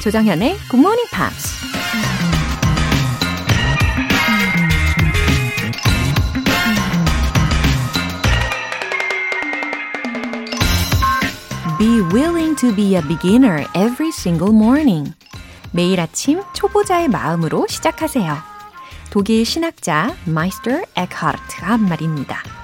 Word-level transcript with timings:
조정현의 0.00 0.56
Good 0.70 0.76
Morning 0.78 1.10
Pops. 1.12 1.60
Be 11.78 12.00
willing 12.14 12.56
to 12.56 12.74
be 12.74 12.96
a 12.96 13.02
beginner 13.02 13.66
every 13.76 14.08
single 14.08 14.54
morning. 14.54 15.12
매일 15.72 16.00
아침 16.00 16.40
초보자의 16.54 17.08
마음으로 17.08 17.66
시작하세요. 17.68 18.38
독일 19.10 19.44
신학자 19.44 20.14
마이스터 20.24 20.80
에크하르트가 20.96 21.66
한 21.66 21.86
말입니다. 21.86 22.59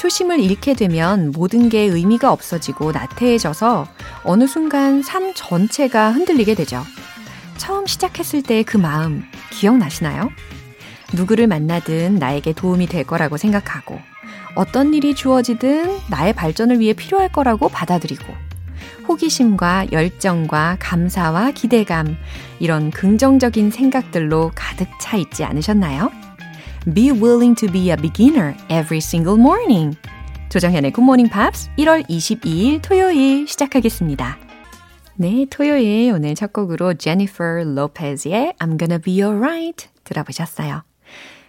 초심을 0.00 0.40
잃게 0.40 0.72
되면 0.72 1.30
모든 1.30 1.68
게 1.68 1.80
의미가 1.80 2.32
없어지고 2.32 2.92
나태해져서 2.92 3.86
어느 4.24 4.46
순간 4.46 5.02
삶 5.02 5.34
전체가 5.34 6.10
흔들리게 6.12 6.54
되죠. 6.54 6.82
처음 7.58 7.86
시작했을 7.86 8.42
때 8.42 8.62
그 8.62 8.78
마음 8.78 9.22
기억나시나요? 9.50 10.30
누구를 11.12 11.46
만나든 11.48 12.14
나에게 12.14 12.54
도움이 12.54 12.86
될 12.86 13.04
거라고 13.04 13.36
생각하고 13.36 14.00
어떤 14.54 14.94
일이 14.94 15.14
주어지든 15.14 15.98
나의 16.08 16.32
발전을 16.32 16.80
위해 16.80 16.94
필요할 16.94 17.30
거라고 17.30 17.68
받아들이고 17.68 18.24
호기심과 19.06 19.92
열정과 19.92 20.78
감사와 20.80 21.50
기대감 21.50 22.16
이런 22.58 22.90
긍정적인 22.90 23.70
생각들로 23.70 24.50
가득 24.54 24.88
차 24.98 25.18
있지 25.18 25.44
않으셨나요? 25.44 26.10
Be 26.86 27.10
willing 27.12 27.54
to 27.56 27.70
be 27.70 27.90
a 27.90 27.96
beginner 27.96 28.56
every 28.70 29.00
single 29.00 29.38
morning. 29.38 29.98
조정현의 30.48 30.92
Good 30.92 31.04
Morning 31.04 31.30
Pops 31.30 31.68
1월 31.76 32.08
22일 32.08 32.80
토요일 32.80 33.46
시작하겠습니다. 33.46 34.38
네, 35.16 35.44
토요일 35.50 36.14
오늘 36.14 36.34
첫 36.34 36.54
곡으로 36.54 36.94
Jennifer 36.94 37.60
Lopez의 37.60 38.54
I'm 38.58 38.78
Gonna 38.78 38.98
Be 38.98 39.22
Alright 39.22 39.90
들어보셨어요. 40.04 40.82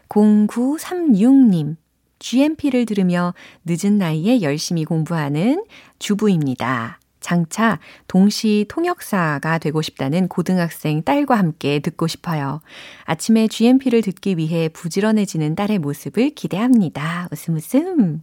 0936님, 0.10 1.78
GMP를 2.20 2.86
들으며 2.86 3.34
늦은 3.64 3.98
나이에 3.98 4.42
열심히 4.42 4.84
공부하는 4.84 5.64
주부입니다. 5.98 7.00
장차 7.22 7.80
동시 8.08 8.66
통역사가 8.68 9.60
되고 9.60 9.82
싶다는 9.82 10.28
고등학생 10.28 11.04
딸과 11.04 11.36
함께 11.36 11.80
듣고 11.80 12.08
싶어요. 12.08 12.62
아침에 13.06 13.48
GMP를 13.48 14.02
듣기 14.02 14.38
위해 14.38 14.68
부지런해지는 14.68 15.56
딸의 15.56 15.80
모습을 15.80 16.32
기대합니다. 16.32 17.30
웃음 17.32 17.56
웃음. 17.56 18.22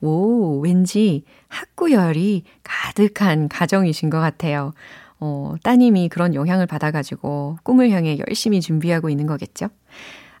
오, 0.00 0.60
왠지 0.60 1.24
학구열이 1.48 2.44
가득한 2.62 3.48
가정이신 3.48 4.08
것 4.08 4.20
같아요. 4.20 4.72
어, 5.18 5.54
따님이 5.62 6.08
그런 6.08 6.34
영향을 6.34 6.66
받아가지고 6.66 7.58
꿈을 7.62 7.90
향해 7.90 8.18
열심히 8.26 8.60
준비하고 8.60 9.10
있는 9.10 9.26
거겠죠? 9.26 9.68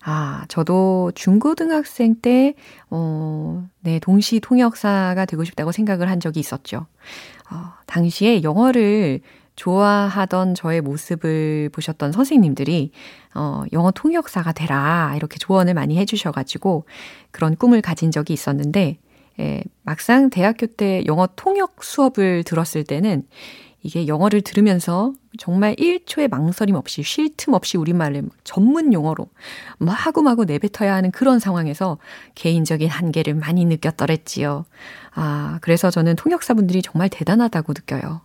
아, 0.08 0.44
저도 0.46 1.10
중고등학생 1.16 2.14
때, 2.20 2.54
어, 2.90 3.66
네, 3.80 3.98
동시 3.98 4.38
통역사가 4.38 5.24
되고 5.24 5.42
싶다고 5.42 5.72
생각을 5.72 6.08
한 6.08 6.20
적이 6.20 6.38
있었죠. 6.38 6.86
어, 7.50 7.72
당시에 7.86 8.42
영어를 8.42 9.20
좋아하던 9.56 10.54
저의 10.54 10.80
모습을 10.82 11.70
보셨던 11.72 12.12
선생님들이, 12.12 12.90
어, 13.34 13.62
영어 13.72 13.90
통역사가 13.90 14.52
되라, 14.52 15.14
이렇게 15.16 15.38
조언을 15.38 15.74
많이 15.74 15.96
해주셔가지고, 15.96 16.84
그런 17.30 17.56
꿈을 17.56 17.80
가진 17.80 18.10
적이 18.10 18.34
있었는데, 18.34 18.98
예, 19.40 19.62
막상 19.82 20.30
대학교 20.30 20.66
때 20.66 21.02
영어 21.06 21.26
통역 21.36 21.82
수업을 21.82 22.44
들었을 22.44 22.84
때는, 22.84 23.26
이게 23.82 24.06
영어를 24.06 24.42
들으면서 24.42 25.12
정말 25.38 25.76
1초의 25.76 26.28
망설임 26.28 26.74
없이 26.74 27.02
쉴 27.02 27.36
틈 27.36 27.54
없이 27.54 27.76
우리말을 27.76 28.24
전문 28.42 28.92
용어로 28.92 29.28
마구마구 29.78 30.44
내뱉어야 30.44 30.94
하는 30.94 31.10
그런 31.10 31.38
상황에서 31.38 31.98
개인적인 32.34 32.88
한계를 32.88 33.34
많이 33.34 33.64
느꼈더랬지요. 33.64 34.64
아, 35.14 35.58
그래서 35.60 35.90
저는 35.90 36.16
통역사분들이 36.16 36.82
정말 36.82 37.08
대단하다고 37.08 37.74
느껴요. 37.74 38.22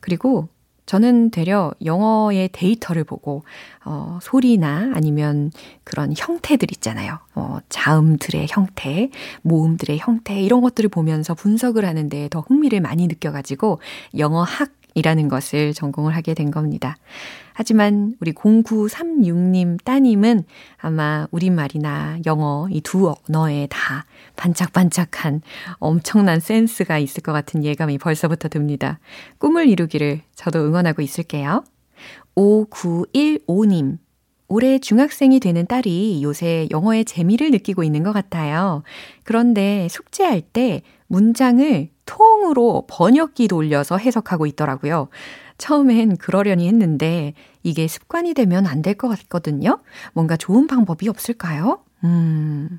그리고 0.00 0.48
저는 0.90 1.30
되려 1.30 1.72
영어의 1.84 2.48
데이터를 2.52 3.04
보고, 3.04 3.44
어, 3.84 4.18
소리나 4.20 4.90
아니면 4.92 5.52
그런 5.84 6.12
형태들 6.16 6.72
있잖아요. 6.72 7.20
어, 7.36 7.58
자음들의 7.68 8.48
형태, 8.50 9.08
모음들의 9.42 9.98
형태, 10.00 10.40
이런 10.42 10.60
것들을 10.62 10.90
보면서 10.90 11.34
분석을 11.34 11.84
하는데 11.84 12.28
더 12.30 12.40
흥미를 12.40 12.80
많이 12.80 13.06
느껴가지고 13.06 13.80
영어학 14.18 14.79
이라는 14.94 15.28
것을 15.28 15.72
전공을 15.74 16.14
하게 16.14 16.34
된 16.34 16.50
겁니다. 16.50 16.96
하지만 17.52 18.14
우리 18.20 18.32
0936님 18.32 19.82
따님은 19.84 20.44
아마 20.78 21.26
우리말이나 21.30 22.18
영어 22.26 22.68
이 22.70 22.80
두 22.80 23.14
언어에 23.28 23.68
다 23.70 24.04
반짝반짝한 24.36 25.42
엄청난 25.74 26.40
센스가 26.40 26.98
있을 26.98 27.22
것 27.22 27.32
같은 27.32 27.62
예감이 27.64 27.98
벌써부터 27.98 28.48
듭니다. 28.48 28.98
꿈을 29.38 29.68
이루기를 29.68 30.22
저도 30.34 30.64
응원하고 30.64 31.02
있을게요. 31.02 31.62
5915님. 32.34 33.98
올해 34.48 34.80
중학생이 34.80 35.38
되는 35.38 35.64
딸이 35.64 36.24
요새 36.24 36.66
영어의 36.72 37.04
재미를 37.04 37.52
느끼고 37.52 37.84
있는 37.84 38.02
것 38.02 38.12
같아요. 38.12 38.82
그런데 39.22 39.86
숙제할 39.88 40.40
때 40.40 40.82
문장을 41.10 41.88
통으로 42.06 42.86
번역기 42.88 43.48
돌려서 43.48 43.98
해석하고 43.98 44.46
있더라고요. 44.46 45.08
처음엔 45.58 46.16
그러려니 46.16 46.68
했는데 46.68 47.34
이게 47.64 47.88
습관이 47.88 48.32
되면 48.34 48.64
안 48.66 48.80
될 48.82 48.94
것 48.94 49.08
같거든요. 49.08 49.80
뭔가 50.14 50.36
좋은 50.36 50.68
방법이 50.68 51.08
없을까요? 51.08 51.80
음, 52.04 52.78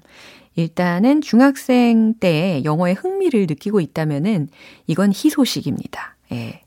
일단은 0.55 1.19
중학생 1.21 2.13
때 2.19 2.61
영어에 2.63 2.93
흥미를 2.93 3.41
느끼고 3.47 3.81
있다면은 3.81 4.47
이건 4.87 5.11
희소식입니다. 5.11 6.15
예. 6.31 6.61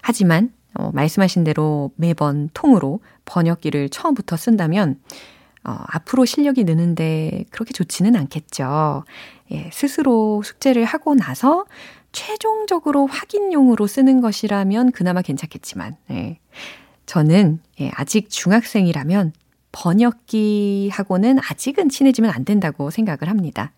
하지만 0.00 0.52
어, 0.74 0.90
말씀하신 0.94 1.44
대로 1.44 1.92
매번 1.96 2.48
통으로 2.54 3.00
번역기를 3.26 3.90
처음부터 3.90 4.36
쓴다면 4.38 4.98
어, 5.64 5.76
앞으로 5.88 6.24
실력이 6.24 6.64
느는데 6.64 7.44
그렇게 7.50 7.72
좋지는 7.72 8.16
않겠죠. 8.16 9.04
예, 9.52 9.70
스스로 9.72 10.42
숙제를 10.42 10.84
하고 10.84 11.14
나서 11.14 11.66
최종적으로 12.12 13.06
확인용으로 13.06 13.86
쓰는 13.86 14.20
것이라면 14.20 14.92
그나마 14.92 15.22
괜찮겠지만, 15.22 15.96
예. 16.10 16.38
저는 17.06 17.60
예, 17.80 17.90
아직 17.94 18.30
중학생이라면 18.30 19.32
번역기하고는 19.72 21.38
아직은 21.38 21.88
친해지면 21.88 22.30
안 22.30 22.44
된다고 22.44 22.90
생각을 22.90 23.28
합니다. 23.28 23.72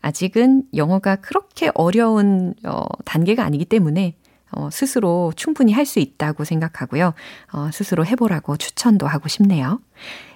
아직은 0.00 0.64
영어가 0.74 1.16
그렇게 1.16 1.70
어려운 1.74 2.54
어, 2.64 2.84
단계가 3.04 3.44
아니기 3.44 3.64
때문에 3.64 4.14
어, 4.50 4.70
스스로 4.70 5.32
충분히 5.36 5.72
할 5.72 5.84
수 5.86 5.98
있다고 5.98 6.44
생각하고요. 6.44 7.14
어, 7.52 7.70
스스로 7.72 8.06
해보라고 8.06 8.56
추천도 8.56 9.06
하고 9.06 9.28
싶네요. 9.28 9.80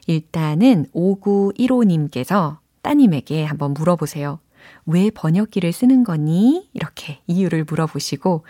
일단은 0.06 0.86
5915님께서 0.94 2.58
따님에게 2.82 3.44
한번 3.44 3.74
물어보세요. 3.74 4.40
왜 4.86 5.10
번역기를 5.10 5.72
쓰는 5.72 6.04
거니? 6.04 6.68
이렇게 6.72 7.20
이유를 7.26 7.64
물어보시고, 7.64 8.44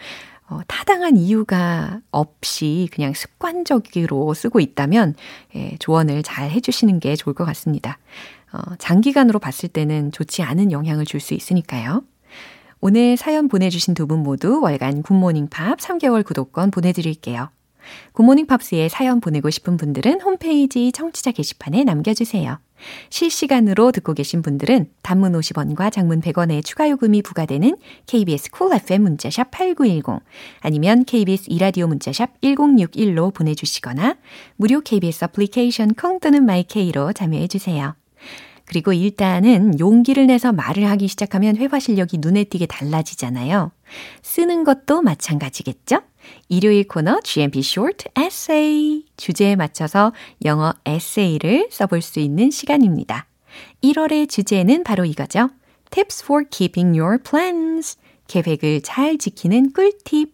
어, 0.48 0.60
타당한 0.66 1.16
이유가 1.16 2.00
없이 2.10 2.88
그냥 2.92 3.12
습관적으로 3.14 4.32
쓰고 4.34 4.60
있다면, 4.60 5.14
예, 5.56 5.76
조언을 5.78 6.22
잘 6.22 6.50
해주시는 6.50 7.00
게 7.00 7.16
좋을 7.16 7.34
것 7.34 7.44
같습니다. 7.46 7.98
어, 8.52 8.76
장기간으로 8.78 9.38
봤을 9.38 9.68
때는 9.68 10.12
좋지 10.12 10.42
않은 10.42 10.72
영향을 10.72 11.04
줄 11.06 11.20
수 11.20 11.34
있으니까요. 11.34 12.02
오늘 12.80 13.16
사연 13.16 13.48
보내주신 13.48 13.94
두 13.94 14.06
분 14.06 14.20
모두 14.22 14.60
월간 14.60 15.02
굿모닝 15.02 15.48
팝 15.48 15.78
3개월 15.78 16.24
구독권 16.24 16.70
보내드릴게요. 16.70 17.48
굿모닝 18.12 18.46
팝스에 18.46 18.88
사연 18.88 19.20
보내고 19.20 19.50
싶은 19.50 19.76
분들은 19.76 20.20
홈페이지 20.20 20.92
청취자 20.92 21.32
게시판에 21.32 21.84
남겨주세요. 21.84 22.58
실시간으로 23.10 23.92
듣고 23.92 24.14
계신 24.14 24.42
분들은 24.42 24.88
단문 25.02 25.32
50원과 25.32 25.92
장문 25.92 26.20
100원의 26.20 26.64
추가 26.64 26.88
요금이 26.90 27.22
부과되는 27.22 27.76
KBS 28.06 28.50
쿨 28.50 28.68
cool 28.68 28.80
FM 28.80 29.02
문자샵 29.02 29.50
8910 29.50 30.20
아니면 30.60 31.04
KBS 31.04 31.46
이라디오 31.48 31.86
문자샵 31.86 32.40
1061로 32.40 33.32
보내주시거나 33.32 34.16
무료 34.56 34.80
KBS 34.80 35.24
애플리케이션 35.26 35.94
콩 35.94 36.20
또는 36.20 36.44
마이케이로 36.44 37.12
참여해 37.12 37.48
주세요. 37.48 37.94
그리고 38.64 38.92
일단은 38.92 39.78
용기를 39.78 40.28
내서 40.28 40.52
말을 40.52 40.88
하기 40.90 41.08
시작하면 41.08 41.56
회화 41.56 41.78
실력이 41.78 42.18
눈에 42.20 42.44
띄게 42.44 42.66
달라지잖아요. 42.66 43.70
쓰는 44.22 44.64
것도 44.64 45.02
마찬가지겠죠? 45.02 46.02
일요일 46.48 46.86
코너 46.86 47.20
GMP 47.20 47.60
Short 47.60 48.08
Essay 48.18 49.04
주제에 49.16 49.56
맞춰서 49.56 50.12
영어 50.44 50.72
에세이를 50.84 51.68
써볼 51.70 52.02
수 52.02 52.20
있는 52.20 52.50
시간입니다. 52.50 53.26
1월의 53.82 54.28
주제는 54.28 54.84
바로 54.84 55.04
이거죠. 55.04 55.50
Tips 55.90 56.24
for 56.24 56.44
keeping 56.50 56.98
your 56.98 57.18
plans. 57.22 57.98
계획을 58.28 58.82
잘 58.82 59.18
지키는 59.18 59.72
꿀팁. 59.72 60.32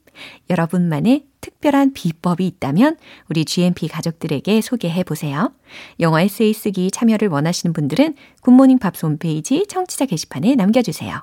여러분만의 0.51 1.25
특별한 1.41 1.93
비법이 1.93 2.47
있다면 2.47 2.97
우리 3.29 3.45
GMP 3.45 3.89
가족들에게 3.89 4.61
소개해 4.61 5.05
보세요. 5.05 5.53
영어 6.01 6.21
에세이 6.21 6.53
쓰기 6.53 6.91
참여를 6.91 7.29
원하시는 7.29 7.73
분들은 7.73 8.15
굿모닝 8.43 8.79
팝스 8.79 9.07
홈페이지 9.07 9.65
청취자 9.69 10.07
게시판에 10.07 10.55
남겨주세요. 10.57 11.23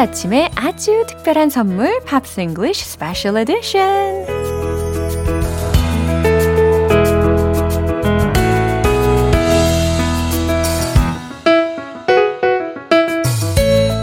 아침에 0.00 0.50
아주 0.54 1.04
특별한 1.06 1.50
선물 1.50 2.00
Pops 2.06 2.40
English 2.40 2.84
Special 2.86 3.36
Edition 3.36 4.26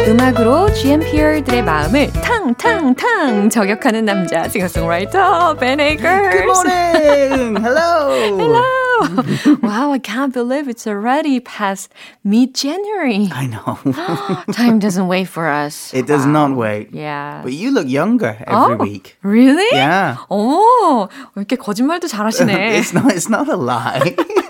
음악으로 0.08 0.72
GMPer들의 0.74 1.64
마음을 1.64 2.12
탕탕탕 2.14 3.50
저격하는 3.50 4.06
남자 4.06 4.48
싱어송라이터 4.48 5.56
Ben 5.56 5.80
Akers. 5.80 6.32
Good 6.32 6.46
morning. 6.46 7.58
Hello. 7.58 8.38
Hello. 8.38 8.77
wow, 9.63 9.93
I 9.93 9.99
can't 9.99 10.33
believe 10.33 10.69
it's 10.69 10.87
already 10.87 11.41
past 11.41 11.93
mid-January. 12.25 13.29
I 13.33 13.47
know. 13.47 13.79
Time 14.53 14.79
doesn't 14.79 15.09
wait 15.09 15.29
for 15.29 15.49
us. 15.49 15.93
it 15.95 16.07
does 16.07 16.27
not 16.27 16.57
wait. 16.57 16.93
Yeah. 16.93 17.41
But 17.43 17.53
you 17.53 17.71
look 17.71 17.89
younger 17.89 18.37
every 18.47 18.75
oh, 18.75 18.77
week. 18.77 19.17
Really? 19.23 19.69
Yeah. 19.73 20.17
어, 20.31 21.09
이렇게 21.37 21.57
거짓말도 21.57 22.09
잘하시네. 22.09 22.79
it's 22.79 22.93
not 22.93 23.13
it's 23.13 23.29
not 23.29 23.49
a 23.49 23.57
lie. 23.57 24.17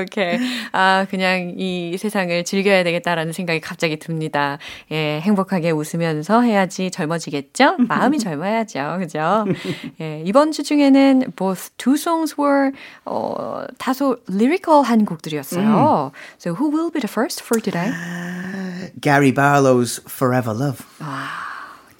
오케이. 0.00 0.38
아, 0.72 1.06
그냥 1.10 1.54
이 1.56 1.96
세상을 1.98 2.44
즐겨야 2.44 2.84
되겠다라는 2.84 3.32
생각이 3.32 3.60
갑자기 3.60 3.98
듭니다. 3.98 4.58
예, 4.90 5.20
행복하게 5.20 5.70
웃으면서 5.70 6.42
해야지 6.42 6.90
젊어지겠죠? 6.90 7.76
마음이 7.88 8.18
젊어야죠. 8.18 8.96
그죠? 8.98 9.44
예, 10.00 10.22
이번 10.24 10.52
주 10.52 10.62
중에는 10.62 11.32
both 11.36 11.70
two 11.76 11.94
songs 11.94 12.34
were, 12.38 12.72
어, 13.04 13.64
다소 13.78 14.18
lyrical한 14.28 15.04
곡들이었어요. 15.04 16.12
So 16.38 16.54
who 16.54 16.70
will 16.70 16.90
be 16.90 17.00
the 17.00 17.10
first 17.10 17.42
for 17.42 17.60
today? 17.60 17.90
Gary 19.00 19.32
Barlow's 19.32 20.00
Forever 20.08 20.54
Love. 20.54 20.84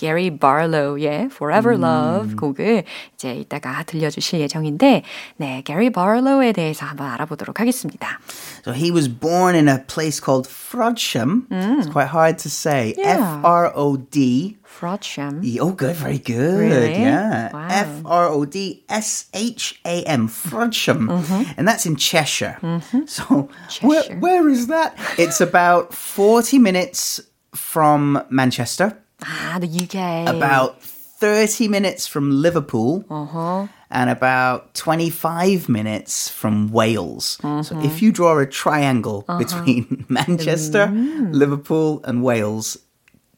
Gary 0.01 0.29
Barlow의 0.29 1.25
Forever 1.31 1.75
Love 1.75 2.35
곡을 2.35 2.83
이제 3.15 3.33
이따가 3.33 3.81
들려주실 3.81 4.39
예정인데, 4.41 5.01
네, 5.37 5.63
Gary 5.65 5.89
Barlow에 5.89 6.51
대해서 6.53 6.85
한번 6.85 7.09
알아보도록 7.09 7.59
하겠습니다. 7.59 8.19
So 8.63 8.73
he 8.73 8.91
was 8.91 9.07
born 9.09 9.55
in 9.55 9.67
a 9.67 9.83
place 9.87 10.19
called 10.19 10.47
Frodsham. 10.47 11.47
It's 11.49 11.89
quite 11.89 12.09
hard 12.09 12.37
to 12.43 12.49
say. 12.49 12.93
Yeah. 12.95 13.39
F 13.39 13.43
R 13.43 13.71
O 13.75 13.97
D. 13.97 14.57
Frodsham. 14.63 15.41
Oh, 15.59 15.71
good, 15.71 15.95
very 15.95 16.19
good. 16.19 16.59
Really? 16.59 16.91
Yeah. 16.91 17.49
Wow. 17.51 17.67
F 17.67 18.05
R 18.05 18.27
O 18.29 18.45
D 18.45 18.83
S 18.89 19.25
H 19.33 19.79
A 19.83 20.03
M, 20.03 20.27
Frodsham. 20.27 21.09
And 21.57 21.67
that's 21.67 21.87
in 21.87 21.95
Cheshire. 21.95 22.59
So, 23.07 23.49
where, 23.81 24.03
Cheshire. 24.03 24.19
where 24.19 24.47
is 24.47 24.67
that? 24.67 24.95
It's 25.17 25.41
about 25.41 25.95
40 25.95 26.59
minutes 26.59 27.19
from 27.55 28.21
Manchester, 28.29 28.95
Ah, 29.22 29.58
the 29.60 29.66
UK. 29.68 30.28
about 30.34 30.82
30 30.82 31.68
minutes 31.68 32.06
from 32.06 32.30
Liverpool. 32.30 33.04
Uh-huh. 33.08 33.66
And 33.90 34.08
about 34.08 34.74
25 34.74 35.68
minutes 35.68 36.28
from 36.30 36.72
Wales. 36.72 37.38
So 37.42 37.78
if 37.82 38.00
you 38.00 38.10
draw 38.10 38.38
a 38.38 38.46
triangle 38.46 39.22
between 39.38 40.06
Manchester, 40.08 40.86
Liverpool, 40.88 42.00
and 42.04 42.22
Wales, 42.24 42.78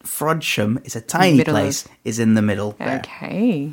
Frodsham 0.05 0.85
is 0.87 0.95
a 0.95 1.01
tiny 1.01 1.39
Middle 1.39 1.55
place, 1.55 1.89
is 2.05 2.19
in 2.21 2.35
the 2.35 2.43
middle 2.43 2.73
there. 2.79 2.99
Okay. 2.99 3.73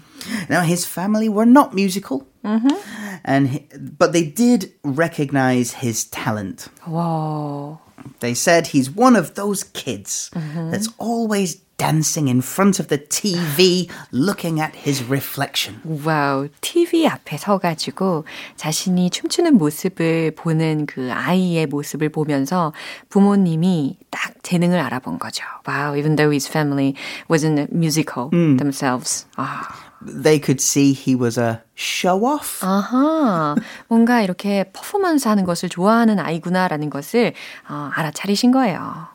Now, 0.50 0.62
his 0.62 0.86
family 0.86 1.30
were 1.30 1.46
not 1.46 1.76
musical, 1.76 2.26
and 2.44 3.50
he, 3.50 3.68
but 3.78 4.14
they 4.14 4.26
did 4.26 4.74
recognize 4.84 5.74
his 5.74 6.06
talent. 6.06 6.70
Whoa. 6.86 7.80
They 8.21 8.35
said 8.35 8.69
he's 8.69 8.91
one 8.91 9.17
of 9.17 9.35
those 9.35 9.65
kids 9.73 10.31
that's 10.71 10.89
always 10.99 11.61
dancing 11.77 12.29
in 12.29 12.41
front 12.41 12.81
of 12.81 12.89
the 12.89 12.97
TV, 12.97 13.91
looking 14.11 14.61
at 14.61 14.75
his 14.75 15.05
reflection. 15.05 15.81
와우, 15.85 16.49
TV 16.63 17.07
앞에 17.07 17.37
서가지고 17.37 18.25
자신이 18.57 19.11
춤추는 19.11 19.59
모습을 19.59 20.33
보는 20.37 20.87
그 20.87 21.13
아이의 21.13 21.67
모습을 21.67 22.09
보면서 22.09 22.73
부모님이 23.11 23.99
딱 24.11 24.33
재능을 24.43 24.79
알아본 24.79 25.19
거죠. 25.19 25.45
Wow, 25.69 25.99
even 25.99 26.17
though 26.17 26.31
his 26.33 26.49
family 26.49 26.95
wasn't 27.29 27.69
musical 27.71 28.31
themselves. 28.31 29.27
아, 29.37 29.69
They 30.03 30.39
could 30.39 30.61
see 30.61 30.93
he 30.93 31.15
was 31.15 31.39
a 31.39 31.61
show 31.77 32.25
off. 32.27 32.65
아하, 32.65 33.55
뭔가 33.89 34.21
이렇게 34.23 34.65
퍼포먼스 34.73 35.29
하는 35.29 35.45
것을 35.45 35.69
좋아하는 35.69 36.19
아이구나라는 36.19 36.91
것을 36.91 37.33
어, 37.69 37.91
알아차리신 37.95 38.53
거예요. 38.53 39.09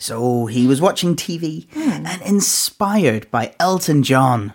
So 0.00 0.46
he 0.46 0.66
was 0.66 0.82
watching 0.82 1.16
TV 1.16 1.66
and 1.76 2.08
inspired 2.24 3.30
by 3.30 3.52
Elton 3.60 4.02
John 4.02 4.52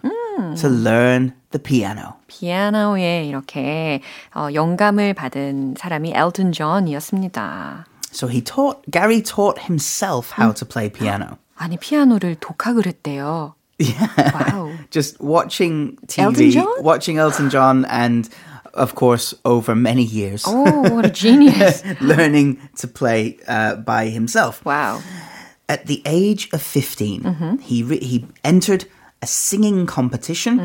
to 0.60 0.70
learn 0.70 1.34
the 1.52 1.62
piano. 1.62 2.14
피아노에 2.28 3.26
이렇게 3.26 4.02
어, 4.36 4.50
영감을 4.54 5.14
받은 5.14 5.76
사람이 5.78 6.14
엘튼 6.16 6.52
존이었습니다. 6.52 7.86
So 8.12 8.28
he 8.30 8.42
taught, 8.42 8.82
Gary 8.92 9.22
taught 9.22 9.62
himself 9.64 10.34
how 10.40 10.54
to 10.54 10.68
play 10.68 10.90
piano. 10.92 11.38
아니 11.56 11.78
피아노를 11.78 12.36
독학을 12.36 12.86
했대요. 12.86 13.56
와우. 14.34 14.72
Just 14.93 15.21
watching 15.21 15.99
Elton 16.19 16.35
TV, 16.45 16.53
John? 16.53 16.83
watching 16.85 17.19
Elton 17.19 17.51
John, 17.51 17.85
and 17.87 18.29
of 18.75 18.95
course, 18.95 19.35
over 19.45 19.75
many 19.75 20.05
years, 20.05 20.45
Oh, 20.47 20.95
what 20.95 21.05
a 21.05 21.11
genius. 21.11 21.83
learning 22.01 22.61
to 22.77 22.87
play 22.87 23.39
uh, 23.49 23.77
by 23.77 24.07
himself. 24.07 24.65
wow. 24.65 25.03
At 25.69 25.87
the 25.87 26.03
age 26.05 26.49
of 26.53 26.61
15, 26.63 27.59
he, 27.63 27.83
re- 27.83 27.99
he 28.05 28.27
entered 28.45 28.85
a 29.23 29.27
singing 29.27 29.87
competition 29.87 30.59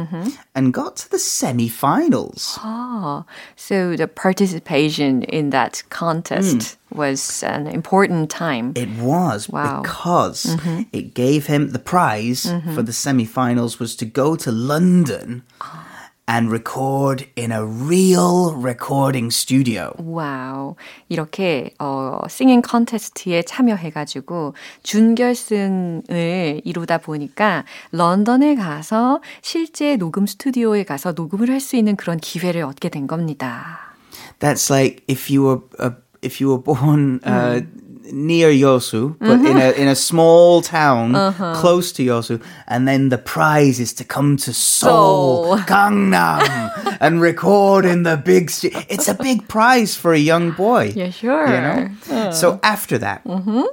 and 0.55 0.73
got 0.73 0.95
to 0.97 1.11
the 1.11 1.19
semi 1.19 1.69
finals. 1.69 2.57
Ah, 2.61 3.23
so 3.55 3.95
the 3.95 4.07
participation 4.07 5.23
in 5.23 5.51
that 5.51 5.83
contest 5.89 6.77
was 6.91 7.43
an 7.43 7.67
important 7.67 8.29
time. 8.31 8.73
It 8.75 8.89
was 8.97 9.47
Wow. 9.47 9.81
because 9.81 10.43
mm-hmm. 10.43 10.83
it 10.91 11.13
gave 11.13 11.45
him 11.45 11.69
the 11.71 11.79
prize 11.79 12.45
mm-hmm. 12.45 12.73
for 12.73 12.81
the 12.81 12.93
semi 12.93 13.25
finals 13.25 13.79
was 13.79 13.95
to 13.97 14.05
go 14.05 14.35
to 14.35 14.51
London 14.51 15.43
ah. 15.61 15.87
And 16.27 16.51
record 16.51 17.25
in 17.36 17.51
a 17.51 17.63
real 17.63 18.53
recording 18.55 19.31
studio. 19.31 19.93
와우. 19.98 20.75
이렇게 21.10 21.74
어 21.79 22.19
싱잉 22.29 22.62
컨테스트에 22.62 23.43
참여해 23.43 23.91
가지고 23.91 24.53
준결승을 24.84 26.62
이루다 26.63 26.98
보니까 27.00 27.63
런던에 27.91 28.55
가서 28.55 29.22
실제 29.41 29.96
녹음 29.98 30.25
스튜디오에 30.27 30.84
가서 30.84 31.13
녹음을 31.13 31.50
할 31.50 31.57
수 31.57 31.75
있는 31.75 31.96
그런 31.96 32.17
기회를 32.19 32.62
얻게 32.63 32.88
된 32.89 33.07
겁니다. 33.07 33.96
That's 34.39 34.69
like 34.72 35.03
if 35.10 35.34
you 35.34 35.43
were 35.43 35.62
uh, 35.79 35.96
if 36.24 36.39
you 36.39 36.51
were 36.51 36.62
born 36.62 37.19
uh, 37.25 37.62
near 38.11 38.49
Yosu, 38.49 39.17
but 39.19 39.39
in 39.39 39.57
a 39.57 39.59
mm-hmm. 39.59 39.81
in 39.81 39.87
a 39.87 39.95
small 39.95 40.61
town 40.61 41.15
uh-huh. 41.15 41.55
close 41.55 41.91
to 41.93 42.03
Yosu, 42.03 42.41
and 42.67 42.87
then 42.87 43.09
the 43.09 43.17
prize 43.17 43.79
is 43.79 43.93
to 43.93 44.03
come 44.03 44.37
to 44.37 44.53
Seoul, 44.53 45.43
Seoul. 45.43 45.57
Gangnam, 45.65 46.97
and 46.99 47.21
record 47.21 47.85
in 47.85 48.03
the 48.03 48.17
big. 48.17 48.49
Stu- 48.49 48.71
it's 48.89 49.07
a 49.07 49.13
big 49.13 49.47
prize 49.47 49.95
for 49.95 50.13
a 50.13 50.19
young 50.19 50.51
boy. 50.51 50.93
Yeah, 50.95 51.09
sure. 51.09 51.47
You 51.47 51.61
know? 51.61 52.31
So 52.31 52.59
after 52.63 52.97
that, 52.97 53.23
mm-hmm. 53.23 53.63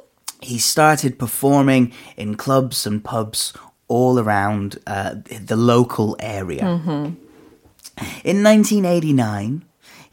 he 0.41 0.59
started 0.59 1.19
performing 1.19 1.93
in 2.17 2.37
clubs 2.37 2.87
and 2.87 3.03
pubs 3.03 3.53
all 3.89 4.19
around 4.19 4.79
uh, 4.87 5.15
the 5.41 5.57
local 5.57 6.17
area. 6.21 6.63
Mm-hmm. 6.63 7.15
In 8.25 8.43
1989, 8.43 9.65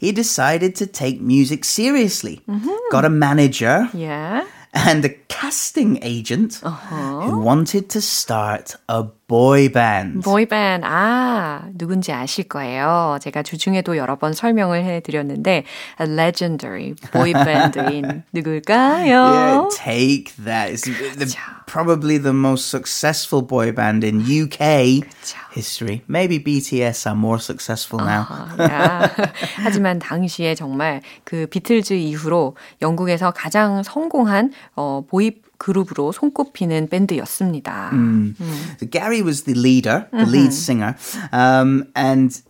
he 0.02 0.10
decided 0.10 0.74
to 0.74 0.84
take 0.84 1.20
music 1.20 1.64
seriously. 1.64 2.40
Mm-hmm. 2.48 2.70
Got 2.90 3.04
a 3.04 3.08
manager. 3.08 3.88
Yeah. 3.94 4.44
And 4.74 5.04
a 5.04 5.10
casting 5.28 6.02
agent 6.02 6.60
uh-huh. 6.64 7.20
who 7.20 7.38
wanted 7.38 7.88
to 7.90 8.00
start 8.00 8.74
a 8.88 9.04
boy 9.32 9.70
band. 9.70 10.20
boy 10.22 10.44
band. 10.44 10.84
아, 10.84 11.62
누군지 11.72 12.12
아실 12.12 12.44
거예요. 12.44 13.16
제가 13.22 13.42
주중에도 13.42 13.96
여러 13.96 14.16
번 14.16 14.34
설명을 14.34 14.84
해 14.84 15.00
드렸는데 15.00 15.64
a 15.98 16.06
legendary 16.06 16.92
boy 17.12 17.32
band인 17.32 18.24
누굴까요? 18.34 19.08
Yeah, 19.08 19.68
take 19.74 20.36
that. 20.44 20.70
It's 20.70 20.84
the, 20.84 21.34
probably 21.66 22.18
the 22.18 22.34
most 22.34 22.68
successful 22.68 23.40
boy 23.40 23.72
band 23.72 24.04
in 24.04 24.20
UK 24.20 25.00
그쵸. 25.00 25.38
history. 25.52 26.02
Maybe 26.08 26.38
BTS 26.38 27.06
are 27.06 27.16
more 27.16 27.38
successful 27.38 28.04
now. 28.04 28.26
Uh, 28.28 28.56
yeah. 28.58 29.32
하지만 29.56 29.98
당시에 29.98 30.54
정말 30.54 31.00
그 31.24 31.46
비틀즈 31.46 31.94
이후로 31.94 32.56
영국에서 32.82 33.30
가장 33.30 33.82
성공한 33.82 34.52
어, 34.76 35.02
보이 35.08 35.41
그룹으로 35.61 36.11
손꼽히는 36.11 36.87
밴드였습니다. 36.89 37.91
Mm. 37.93 38.35
Mm. 38.39 38.77
So 38.79 38.85
Gary 38.85 39.21
was 39.21 39.43
the 39.43 39.53
leader, 39.53 40.07
the 40.11 40.17
mm-hmm. 40.17 40.31
lead 40.31 40.53
singer, 40.53 40.95
um, 41.31 41.87
and 41.95 42.41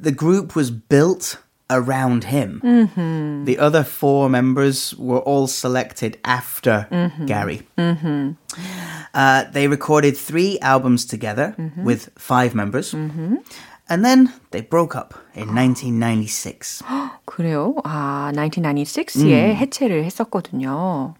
the 0.00 0.12
group 0.12 0.54
was 0.56 0.70
built 0.70 1.38
around 1.70 2.24
him. 2.24 2.60
Mm-hmm. 2.64 3.44
The 3.44 3.58
other 3.58 3.84
four 3.84 4.28
members 4.28 4.94
were 4.96 5.20
all 5.20 5.46
selected 5.46 6.18
after 6.24 6.88
mm-hmm. 6.90 7.26
Gary. 7.26 7.62
Mm-hmm. 7.76 8.32
Uh, 9.14 9.44
they 9.52 9.68
recorded 9.68 10.16
three 10.16 10.58
albums 10.60 11.04
together 11.04 11.54
mm-hmm. 11.58 11.84
with 11.84 12.10
five 12.16 12.54
members. 12.54 12.94
Mm-hmm. 13.92 13.94
And 13.94 14.04
then 14.04 14.32
they 14.50 14.60
broke 14.60 14.94
up 14.94 15.14
in 15.34 15.48
1996. 15.54 16.82
그래요? 17.24 17.74
아, 17.84 18.30
1996에 18.34 19.24
음. 19.24 19.56
해체를 19.56 20.04
했었거든요. 20.04 21.14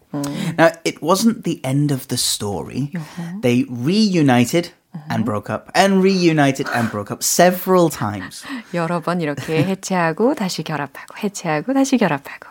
Now, 0.57 0.71
it 0.83 1.01
wasn't 1.01 1.43
the 1.43 1.59
end 1.63 1.91
of 1.91 2.07
the 2.07 2.17
story. 2.17 2.91
Uh-huh. 2.95 3.41
They 3.41 3.65
reunited 3.69 4.71
uh-huh. 4.93 5.07
and 5.09 5.25
broke 5.25 5.49
up 5.49 5.71
and 5.73 6.03
reunited 6.03 6.67
and 6.75 6.91
broke 6.91 7.11
up 7.11 7.23
several 7.23 7.89
times. 7.89 8.45
여러 8.73 8.99
번 8.99 9.21
이렇게 9.21 9.63
해체하고 9.63 10.35
다시 10.35 10.63
결합하고 10.63 11.17
해체하고 11.17 11.73
다시 11.73 11.97
결합하고. 11.97 12.49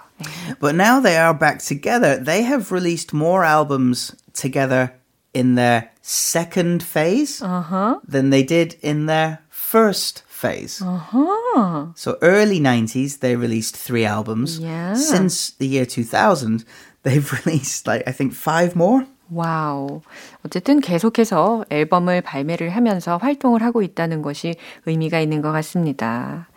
But 0.59 0.75
now 0.75 1.00
they 1.00 1.16
are 1.16 1.33
back 1.33 1.61
together. 1.61 2.16
They 2.16 2.42
have 2.42 2.73
released 2.73 3.14
more 3.14 3.45
albums 3.45 4.16
together 4.33 4.95
in 5.33 5.54
their 5.54 5.90
second 6.02 6.83
phase 6.83 7.40
uh-huh. 7.40 8.00
than 8.02 8.30
they 8.30 8.42
did 8.42 8.76
in 8.83 9.07
their 9.07 9.38
first 9.73 10.23
phase. 10.28 10.80
Uh-huh. 10.83 11.87
So 11.95 12.16
early 12.23 12.61
90s, 12.61 13.21
they 13.21 13.37
released 13.37 13.76
three 13.76 14.04
albums. 14.04 14.59
Yeah. 14.59 14.95
Since 14.95 15.50
the 15.59 15.66
year 15.66 15.85
2000, 15.85 16.64
they've 17.02 17.33
released 17.45 17.87
like, 17.87 18.02
I 18.07 18.12
think 18.12 18.33
five 18.33 18.76
more. 18.76 19.07
와우. 19.30 20.00
어쨌든 20.47 20.80
계속해서 20.80 21.66
앨범을 21.68 22.23
발매를 22.23 22.71
하면서 22.71 23.18
활동을 23.18 23.62
하고 23.62 23.83
있다는 23.83 24.23
것이 24.23 24.54
의미가 24.87 25.21
있는 25.21 25.42
것 25.42 25.52
같습니다. 25.52 26.49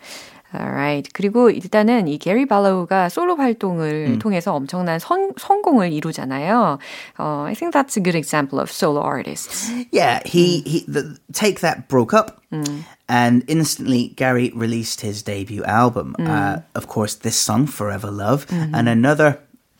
Alright. 0.54 1.10
그리고 1.14 1.50
일단은 1.50 2.08
이 2.08 2.18
게리 2.18 2.46
발로우가 2.46 3.08
솔로 3.08 3.36
활동을 3.36 4.06
음. 4.10 4.18
통해서 4.18 4.54
엄청난 4.54 4.98
성, 4.98 5.32
성공을 5.38 5.92
이루잖아요. 5.92 6.78
Uh, 7.18 7.44
I 7.48 7.54
think 7.54 7.72
that's 7.72 7.96
a 7.96 8.02
good 8.02 8.16
example 8.16 8.60
of 8.60 8.70
solo 8.70 9.00
artists. 9.00 9.72
Yeah, 9.90 10.20
he, 10.26 10.60
he 10.66 10.84
the, 10.86 11.16
Take 11.32 11.60
That 11.60 11.88
broke 11.88 12.12
up. 12.12 12.42
Mm. 12.52 12.84
And 13.09 13.43
instantly, 13.47 14.09
Gary 14.09 14.51
released 14.53 15.01
his 15.01 15.23
debut 15.23 15.63
album. 15.63 16.15
Mm. 16.19 16.27
Uh, 16.27 16.61
of 16.75 16.87
course, 16.87 17.15
this 17.15 17.39
song, 17.39 17.65
Forever 17.65 18.11
Love, 18.11 18.45
mm-hmm. 18.47 18.75
and 18.75 18.89
another 18.89 19.39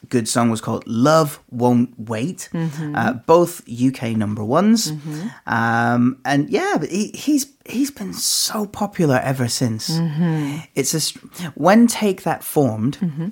good 0.10 0.28
song 0.28 0.50
was 0.50 0.62
called 0.62 0.86
Love 0.88 1.40
Won't 1.50 2.00
Wait. 2.00 2.50
Mm-hmm. 2.54 2.96
Uh, 2.96 3.14
both 3.14 3.68
UK 3.70 4.16
number 4.16 4.44
ones. 4.44 4.92
Mm-hmm. 4.92 5.28
Um, 5.46 6.22
and 6.26 6.50
yeah, 6.50 6.78
he, 6.90 7.12
he's 7.14 7.54
he's 7.66 7.92
been 7.92 8.14
so 8.14 8.66
popular 8.66 9.20
ever 9.24 9.48
since. 9.48 9.90
Mm-hmm. 9.90 10.60
It's 10.76 10.94
a 10.94 11.20
when 11.56 11.88
Take 11.88 12.24
That 12.24 12.44
formed. 12.44 12.98
Mm-hmm. 13.00 13.30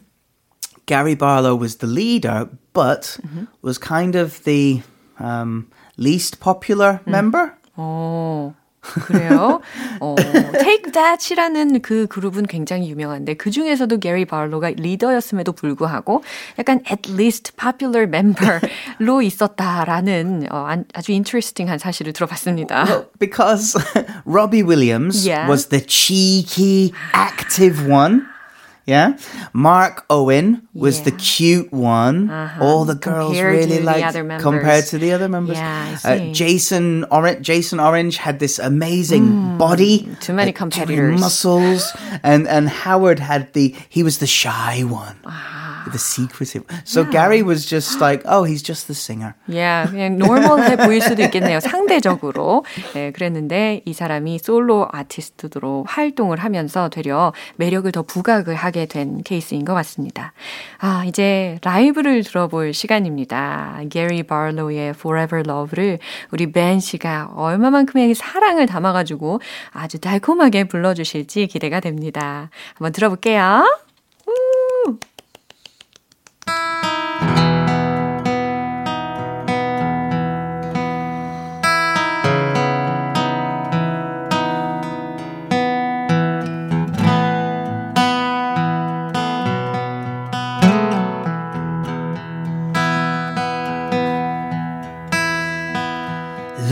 Gary 0.86 1.16
Barlow 1.16 1.56
was 1.56 1.78
the 1.78 1.88
leader, 1.88 2.50
but 2.74 3.18
mm-hmm. 3.24 3.46
was 3.62 3.78
kind 3.78 4.16
of 4.16 4.44
the 4.44 4.84
um, 5.18 5.72
least 5.98 6.40
popular 6.40 7.02
mm. 7.06 7.08
member. 7.08 7.58
Oh. 7.76 8.56
그래요? 9.06 9.62
어, 10.00 10.16
Take 10.16 10.92
That이라는 10.92 11.82
그 11.82 12.08
그룹은 12.08 12.46
굉장히 12.46 12.90
유명한데 12.90 13.36
그 13.36 13.52
중에서도 13.52 13.98
게리 14.00 14.26
바로가 14.26 14.70
리더였음에도 14.70 15.52
불구하고 15.54 16.24
약간 16.60 16.82
at 16.90 17.12
least 17.12 17.54
popular 17.56 18.08
member로 18.08 19.22
있었다라는 19.22 20.48
어, 20.52 20.68
아주 20.94 21.12
interesting한 21.12 21.78
사실을 21.80 22.14
들어봤습니다. 22.14 22.86
Well, 22.86 23.06
because 23.20 23.76
Robbie 24.26 24.64
Williams 24.64 25.28
yeah. 25.28 25.50
was 25.50 25.68
the 25.68 25.82
cheeky, 25.86 26.94
active 27.14 27.88
one. 27.90 28.35
Yeah. 28.86 29.18
Mark 29.52 30.06
Owen 30.12 30.68
was 30.74 31.00
yeah. 31.00 31.06
the 31.06 31.12
cute 31.14 31.74
one. 31.74 32.30
Uh-huh. 32.30 32.64
All 32.64 32.86
the 32.86 32.94
girls 32.94 33.34
compared 33.34 33.56
really 33.56 33.82
liked 33.82 34.14
compared 34.42 34.86
to 34.86 35.00
the 35.00 35.12
other 35.12 35.28
members. 35.28 35.58
Yeah, 35.58 35.98
uh, 36.04 36.18
Jason 36.32 37.04
Orange 37.06 37.46
Jason 37.46 37.80
Orange 37.80 38.18
had 38.18 38.38
this 38.38 38.60
amazing 38.60 39.26
mm, 39.26 39.58
body. 39.58 40.08
Too 40.20 40.34
many 40.34 40.52
competitors. 40.52 41.20
Muscles. 41.20 41.92
and 42.22 42.48
and 42.48 42.70
Howard 42.70 43.20
had 43.20 43.52
the 43.54 43.76
he 43.90 44.04
was 44.04 44.20
the 44.20 44.28
shy 44.28 44.84
one. 44.84 45.18
Uh-huh. 45.26 45.65
The 45.92 46.00
secretive. 46.00 46.64
So 46.84 47.02
yeah. 47.02 47.12
Gary 47.12 47.44
was 47.44 47.66
just 47.66 48.00
like, 48.02 48.24
oh, 48.26 48.44
he's 48.44 48.62
just 48.62 48.88
the 48.88 48.96
singer. 48.96 49.36
Yeah, 49.48 49.90
그냥 49.90 50.18
노멀해 50.18 50.78
보일 50.78 51.02
수도 51.02 51.24
있겠네요. 51.24 51.60
상대적으로. 51.60 52.66
네, 52.94 53.12
그랬는데 53.12 53.82
이 53.86 53.94
사람이 53.94 54.40
솔로 54.40 54.88
아티스트로 54.92 55.86
활동을 55.88 56.38
하면서 56.40 56.90
되려 56.90 57.34
매력을 57.58 57.92
더 57.92 58.02
부각을 58.02 58.56
하게 58.56 58.86
된 58.86 59.22
케이스인 59.24 59.66
것 59.66 59.74
같습니다. 59.74 60.34
아, 60.80 61.04
이제 61.06 61.60
라이브를 61.64 62.24
들어볼 62.24 62.74
시간입니다. 62.74 63.80
게리 63.90 64.24
바로의 64.24 64.90
Forever 64.90 65.44
Love를 65.48 66.00
우리 66.32 66.52
벤 66.52 66.80
씨가 66.80 67.32
얼마만큼의 67.36 68.16
사랑을 68.16 68.66
담아가지고 68.66 69.42
아주 69.72 70.00
달콤하게 70.00 70.66
불러주실지 70.66 71.48
기대가 71.48 71.80
됩니다. 71.80 72.50
한번 72.76 72.92
들어볼게요. 72.92 73.85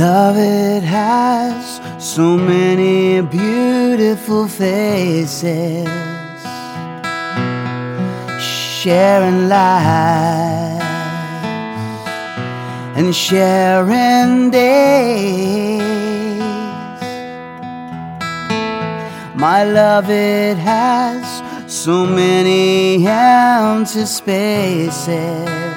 Love 0.03 0.35
it 0.35 0.83
has 0.83 1.79
so 1.97 2.35
many 2.35 3.21
beautiful 3.21 4.49
faces 4.49 5.87
sharing 8.37 9.47
lives 9.47 10.83
and 12.97 13.15
sharing 13.15 14.51
days. 14.51 15.81
My 19.35 19.63
love, 19.63 20.09
it 20.09 20.57
has 20.57 21.23
so 21.71 22.05
many 22.05 23.07
empty 23.07 24.03
spaces. 24.03 25.72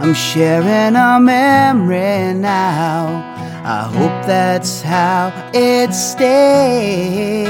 I'm 0.00 0.14
sharing 0.14 0.94
a 0.94 1.18
memory 1.20 2.32
now. 2.34 3.24
I 3.64 3.82
hope 3.82 4.26
that's 4.26 4.80
how 4.80 5.32
it 5.52 5.92
stays. 5.92 7.48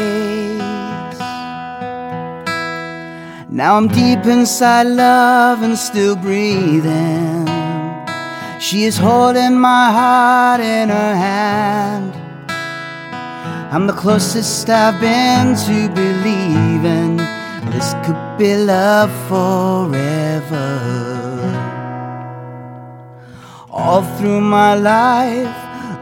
Now 3.50 3.76
I'm 3.76 3.88
deep 3.88 4.24
inside 4.24 4.86
love 4.86 5.62
and 5.62 5.76
still 5.76 6.16
breathing. 6.16 7.46
She 8.58 8.84
is 8.84 8.96
holding 8.96 9.58
my 9.58 9.90
heart 9.92 10.60
in 10.60 10.88
her 10.88 11.14
hand. 11.14 12.14
I'm 13.70 13.86
the 13.86 13.92
closest 13.92 14.70
I've 14.70 14.98
been 15.00 15.54
to 15.66 15.88
believing 15.94 17.18
this 17.72 17.94
could 18.04 18.38
be 18.38 18.56
love 18.56 19.10
forever. 19.28 21.17
All 23.80 24.02
through 24.18 24.40
my 24.40 24.74
life, 24.74 25.54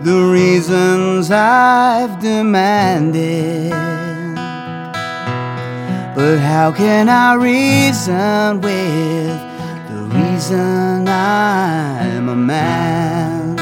the 0.03 0.19
reasons 0.33 1.31
I've 1.31 2.19
demanded. 2.21 3.71
But 6.17 6.39
how 6.39 6.73
can 6.73 7.11
I 7.11 7.35
reason 7.35 8.63
with 8.63 9.39
the 9.91 10.03
reason 10.17 11.07
I'm 11.07 12.31
a 12.31 12.35
man? 12.35 13.56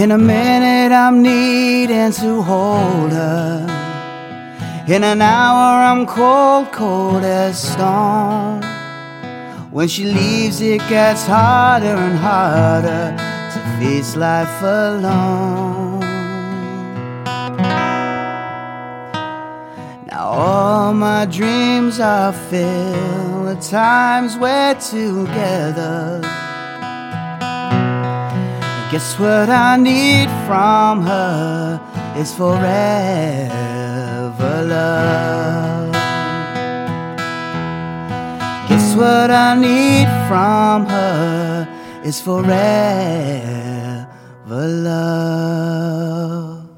In 0.00 0.12
a 0.12 0.16
minute, 0.16 0.92
I'm 0.94 1.20
needing 1.20 2.10
to 2.12 2.40
hold 2.40 3.12
her. 3.12 3.66
In 4.88 5.04
an 5.04 5.20
hour, 5.20 5.84
I'm 5.84 6.06
cold, 6.06 6.72
cold 6.72 7.22
as 7.22 7.60
stone. 7.60 8.62
When 9.70 9.88
she 9.88 10.06
leaves, 10.06 10.62
it 10.62 10.78
gets 10.88 11.26
harder 11.26 11.96
and 12.06 12.16
harder 12.16 13.14
to 13.52 13.58
face 13.78 14.16
life 14.16 14.62
alone. 14.62 16.00
Now, 20.06 20.30
all 20.32 20.94
my 20.94 21.26
dreams 21.26 22.00
are 22.00 22.32
filled 22.32 23.44
with 23.44 23.68
times 23.68 24.38
we're 24.38 24.76
together. 24.76 26.22
Guess 28.90 29.20
what 29.20 29.48
I 29.48 29.76
need 29.76 30.28
from 30.46 31.02
her 31.06 31.80
is 32.18 32.34
forever 32.34 32.66
love. 34.66 35.92
Guess 38.68 38.96
what 38.96 39.30
I 39.30 39.54
need 39.54 40.08
from 40.26 40.86
her 40.86 41.68
is 42.04 42.20
forever 42.20 42.48
love. 44.50 46.68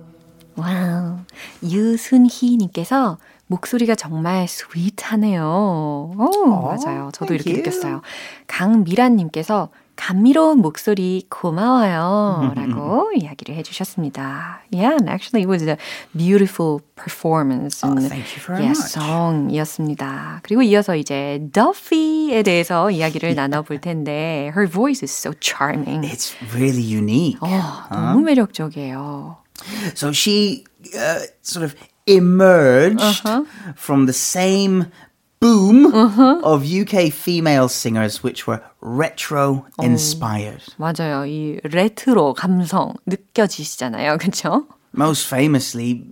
와우. 0.57 1.17
유순희님께서 1.63 3.17
목소리가 3.47 3.95
정말 3.95 4.47
스윗하네요. 4.49 6.13
오, 6.19 6.47
맞아요. 6.47 7.09
저도 7.15 7.33
이렇게 7.33 7.53
you. 7.53 7.63
느꼈어요. 7.63 8.03
강미란님께서 8.49 9.71
감미로운 9.97 10.59
목소리 10.59 11.27
고마워요. 11.29 12.53
라고 12.57 13.11
이야기를 13.15 13.55
해주셨습니다. 13.57 14.63
Yeah, 14.73 14.95
and 14.95 15.09
actually 15.09 15.43
it 15.43 15.49
was 15.49 15.63
a 15.63 15.77
beautiful 16.17 16.81
performance. 16.97 17.83
Oh, 17.85 17.95
thank 17.97 18.35
you 18.35 18.41
very 18.41 18.65
yeah, 18.65 18.75
much. 18.77 18.93
song이었습니다. 18.93 20.41
그리고 20.43 20.63
이어서 20.63 20.97
이제 20.97 21.41
Duffy에 21.53 22.43
대해서 22.43 22.91
이야기를 22.91 23.35
나눠볼 23.35 23.81
텐데 23.81 24.51
Her 24.57 24.67
voice 24.67 25.03
is 25.03 25.13
so 25.13 25.33
charming. 25.41 26.03
It's 26.03 26.35
really 26.55 26.83
unique. 26.83 27.39
어, 27.41 27.49
너무 27.91 28.21
매력적이에요. 28.23 29.37
So 29.95 30.11
she 30.13 30.65
uh, 30.95 31.21
sort 31.43 31.65
of 31.65 31.77
emerged 32.07 33.23
from 33.77 34.07
the 34.07 34.13
same 34.13 34.87
boom 35.42 35.86
of 36.44 36.66
UK 36.66 37.12
female 37.14 37.70
singers, 37.70 38.24
which 38.24 38.48
were 38.48 38.62
retro 38.82 39.66
inspired. 39.82 40.64
맞아요. 40.78 41.26
이 41.28 41.60
레트로 41.64 42.34
감성 42.34 42.94
느껴지시잖아요. 43.08 44.18
그렇죠? 44.18 44.68
Most 44.94 45.28
famously, 45.28 46.04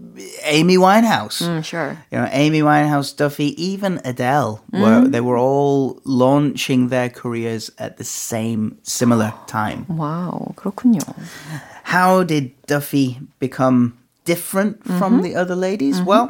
Amy 0.43 0.77
Winehouse. 0.77 1.41
음, 1.41 1.63
sure. 1.63 1.97
You 2.11 2.19
know, 2.19 2.27
Amy 2.31 2.61
Winehouse, 2.61 3.15
Duffy, 3.15 3.55
even 3.57 3.99
Adele, 4.05 4.61
were 4.71 5.07
they 5.07 5.21
were 5.21 5.39
all 5.39 5.99
launching 6.05 6.89
their 6.89 7.09
careers 7.09 7.71
at 7.79 7.97
the 7.97 8.03
same 8.03 8.77
similar 8.83 9.33
time. 9.47 9.85
와우, 9.89 10.53
그렇군요. 10.55 10.99
How 11.85 12.23
did 12.23 12.51
Duffy 12.67 13.17
become 13.39 13.97
different 14.25 14.83
from 14.83 15.23
the 15.23 15.35
other 15.35 15.55
ladies? 15.55 15.99
Well, 16.01 16.29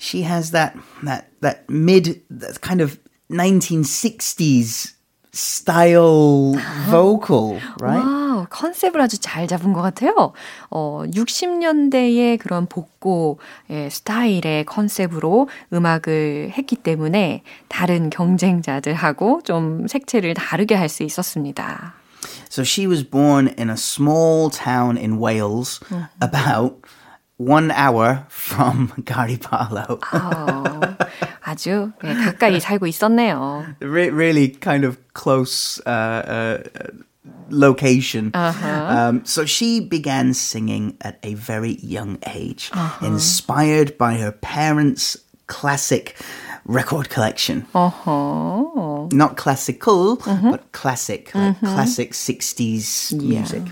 she 0.00 0.22
has 0.22 0.50
that 0.50 0.74
that 1.04 1.28
that 1.42 1.68
mid 1.68 2.22
that 2.30 2.60
kind 2.60 2.80
of 2.80 2.98
1960s 3.30 4.94
style 5.32 6.54
vocal, 6.90 7.60
right? 7.80 8.02
와우, 8.04 8.46
컨셉을 8.50 9.00
아주 9.00 9.18
잘 9.20 9.46
잡은 9.46 9.72
것 9.72 9.80
같아요. 9.82 10.32
어, 10.70 11.04
60년대의 11.06 12.38
그런 12.38 12.66
복고의 12.66 13.90
스타일의 13.90 14.64
컨셉으로 14.66 15.48
음악을 15.72 16.50
했기 16.56 16.74
때문에 16.74 17.42
다른 17.68 18.10
경쟁자들하고 18.10 19.42
좀 19.44 19.86
색채를 19.86 20.34
다르게 20.34 20.74
할 20.74 20.88
수 20.88 21.04
있었습니다. 21.04 21.94
So 22.50 22.62
she 22.64 22.88
was 22.88 23.04
born 23.08 23.54
in 23.56 23.70
a 23.70 23.76
small 23.76 24.50
town 24.50 24.96
in 24.98 25.18
Wales, 25.22 25.78
about 26.20 26.82
one 27.39 27.71
hour 27.71 28.25
from 28.29 28.93
Gary 29.05 29.37
Barlow. 29.37 29.99
어, 30.13 30.97
아주 31.43 31.91
네, 32.03 32.13
가까이 32.13 32.59
살고 32.59 32.87
있었네요. 32.87 33.65
Re- 33.81 34.09
really 34.09 34.49
kind 34.49 34.85
of 34.85 34.97
close 35.13 35.81
uh, 35.85 35.89
uh, 35.89 36.63
location. 37.49 38.31
Um, 38.33 39.25
so 39.25 39.45
she 39.45 39.79
began 39.79 40.33
singing 40.33 40.97
at 41.01 41.19
a 41.23 41.33
very 41.33 41.77
young 41.81 42.17
age, 42.27 42.71
inspired 43.01 43.97
by 43.97 44.15
her 44.15 44.31
parents' 44.31 45.17
classic 45.47 46.15
record 46.65 47.09
collection. 47.09 47.67
어허. 47.73 49.11
Not 49.13 49.37
classical, 49.37 50.15
but 50.17 50.71
classic, 50.71 51.33
like 51.35 51.59
classic 51.59 52.13
60s 52.13 53.13
music. 53.21 53.63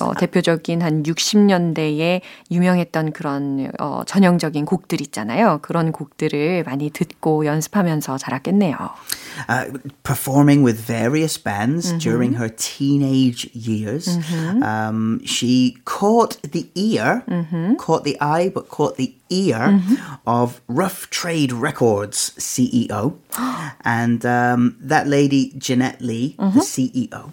어, 0.00 0.12
대표적인 0.14 0.82
한 0.82 1.02
60년대에 1.02 2.20
유명했던 2.50 3.12
그런 3.12 3.70
어, 3.78 4.02
전형적인 4.06 4.64
곡들 4.64 5.00
있잖아요. 5.00 5.60
그런 5.62 5.92
곡들을 5.92 6.64
많이 6.64 6.90
듣고 6.90 7.46
연습하면서 7.46 8.18
자랐겠네요. 8.18 8.76
uh, 9.48 9.64
performing 10.02 10.62
with 10.62 10.78
various 10.80 11.36
bands 11.36 11.92
during 11.98 12.34
her 12.34 12.48
teenage 12.48 13.50
years. 13.54 14.08
Um, 14.62 15.20
she 15.24 15.76
caught 15.84 16.38
the 16.42 16.68
ear, 16.74 17.24
caught 17.78 18.04
the 18.04 18.16
eye, 18.20 18.50
but 18.54 18.68
caught 18.68 18.96
the 18.96 19.14
ear 19.30 19.80
of 20.26 20.60
Rough 20.68 21.10
Trade 21.10 21.52
Records 21.52 22.32
CEO. 22.38 23.14
and 23.84 24.24
um, 24.24 24.76
that 24.80 25.06
lady, 25.06 25.52
Jeanette 25.58 26.00
Lee, 26.00 26.34
the 26.38 26.60
CEO. 26.60 27.32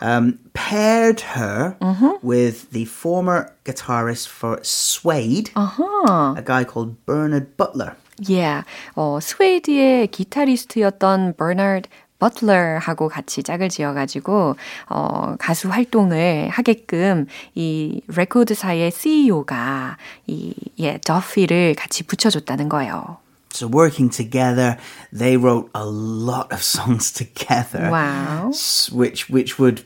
Um, 0.00 0.38
paired 0.54 1.20
her 1.34 1.76
with 2.22 2.70
the 2.70 2.84
former 2.84 3.52
guitarist 3.64 4.28
for 4.28 4.58
Suede, 4.62 5.50
a 5.56 6.42
guy 6.44 6.64
called 6.64 7.04
Bernard 7.06 7.56
Butler. 7.56 7.96
Yeah. 8.20 8.64
어, 8.96 9.20
스웨이드의 9.20 10.08
기타리스트였던 10.08 11.34
버나드 11.36 11.88
버틀러하고 12.18 13.08
같이 13.08 13.42
짝을 13.42 13.68
지어가지고 13.68 14.56
어, 14.88 15.36
가수 15.38 15.68
활동을 15.70 16.48
하게끔 16.48 17.26
이 17.54 18.00
레코드사의 18.08 18.90
CEO가 18.90 19.96
이 20.26 20.52
예, 20.80 20.98
더피를 21.04 21.74
같이 21.76 22.02
붙여줬다는 22.04 22.68
거예요. 22.68 23.18
So 23.58 23.66
working 23.66 24.10
together, 24.10 24.76
they 25.12 25.36
wrote 25.36 25.70
a 25.74 25.84
lot 25.84 26.52
of 26.52 26.62
songs 26.76 27.12
together. 27.12 27.90
Wow. 27.90 28.52
Which 28.92 29.28
which 29.30 29.58
would 29.58 29.82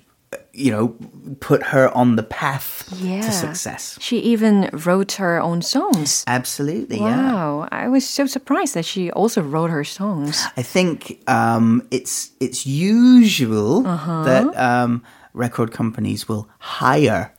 you 0.55 0.71
know 0.73 0.95
put 1.41 1.63
her 1.63 1.89
on 1.97 2.17
the 2.17 2.23
path 2.23 2.85
Yeah. 3.01 3.21
to 3.23 3.33
success. 3.33 3.97
She 4.01 4.17
even 4.33 4.69
wrote 4.87 5.13
her 5.19 5.41
own 5.41 5.63
songs. 5.63 6.25
Absolutely, 6.27 6.99
yeah. 6.99 7.33
Wow, 7.33 7.69
I 7.73 7.89
was 7.89 8.05
so 8.09 8.27
surprised 8.27 8.75
that 8.75 8.85
she 8.85 9.11
also 9.11 9.41
wrote 9.43 9.71
her 9.71 9.85
songs. 9.85 10.45
I 10.57 10.63
think 10.63 11.19
um, 11.27 11.83
it's 11.91 12.31
it's 12.41 12.67
usual 12.67 13.87
Uh-huh. 13.87 14.25
that 14.25 14.45
um, 14.57 15.03
record 15.35 15.73
companies 15.73 16.29
will 16.29 16.47
hire 16.59 17.33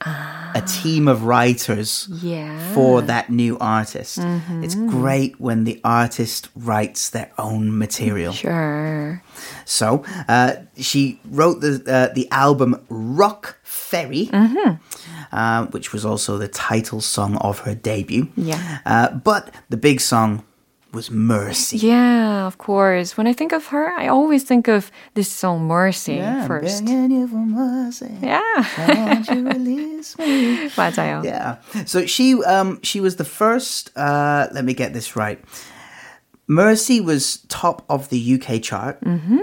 a 0.56 0.62
team 0.66 1.08
of 1.08 1.24
writers 1.26 2.08
Ah. 2.12 2.18
Yeah. 2.22 2.50
Mm-hmm. 2.54 2.74
for 2.74 3.02
that 3.02 3.30
new 3.30 3.58
artist. 3.60 4.20
It's 4.64 4.76
great 4.76 5.40
when 5.40 5.64
the 5.66 5.80
artist 5.84 6.50
writes 6.56 7.10
their 7.10 7.32
own 7.38 7.78
material. 7.78 8.34
Sure. 8.34 9.22
So 9.66 10.04
uh, 10.28 10.54
she 10.78 11.20
wrote 11.26 11.62
the 11.62 11.82
uh, 11.88 12.14
the 12.14 12.28
album 12.32 12.76
Rock 12.90 13.58
Ferry, 13.64 14.30
Mm-hmm. 14.34 14.76
uh, 15.32 15.66
which 15.68 15.94
was 15.94 16.06
also 16.06 16.38
the 16.38 16.48
title 16.48 17.02
song 17.02 17.38
of 17.38 17.60
her 17.60 17.76
debut. 17.76 18.28
Yeah. 18.36 18.80
Uh, 18.86 19.10
but 19.24 19.54
the 19.70 19.78
big 19.78 20.02
song 20.02 20.44
was 20.93 21.11
Mercy. 21.11 21.77
Yeah, 21.79 22.47
of 22.47 22.57
course. 22.57 23.17
When 23.17 23.27
I 23.27 23.35
think 23.35 23.53
of 23.53 23.67
her, 23.69 23.93
I 23.99 24.09
always 24.09 24.43
think 24.45 24.69
of 24.69 24.91
this 25.15 25.29
song 25.31 25.69
Mercy 25.69 26.15
Yeah, 26.17 26.47
first. 26.47 26.85
begging 26.85 27.11
you 27.11 27.29
for 27.29 27.37
mercy. 27.45 28.09
Yeah. 28.23 28.41
Won't 28.89 29.29
you 29.29 29.45
release 29.47 30.17
me? 30.19 30.71
맞아요. 30.73 31.23
Yeah. 31.25 31.57
So 31.85 32.07
she 32.07 32.43
um 32.45 32.81
she 32.83 33.01
was 33.01 33.17
the 33.17 33.25
first 33.29 33.93
uh 33.97 34.49
let 34.53 34.65
me 34.65 34.73
get 34.73 34.95
this 34.95 35.15
right. 35.15 35.39
Mercy 36.47 37.01
was 37.01 37.45
top 37.49 37.85
of 37.91 38.09
the 38.09 38.17
UK 38.41 38.63
chart. 38.63 38.99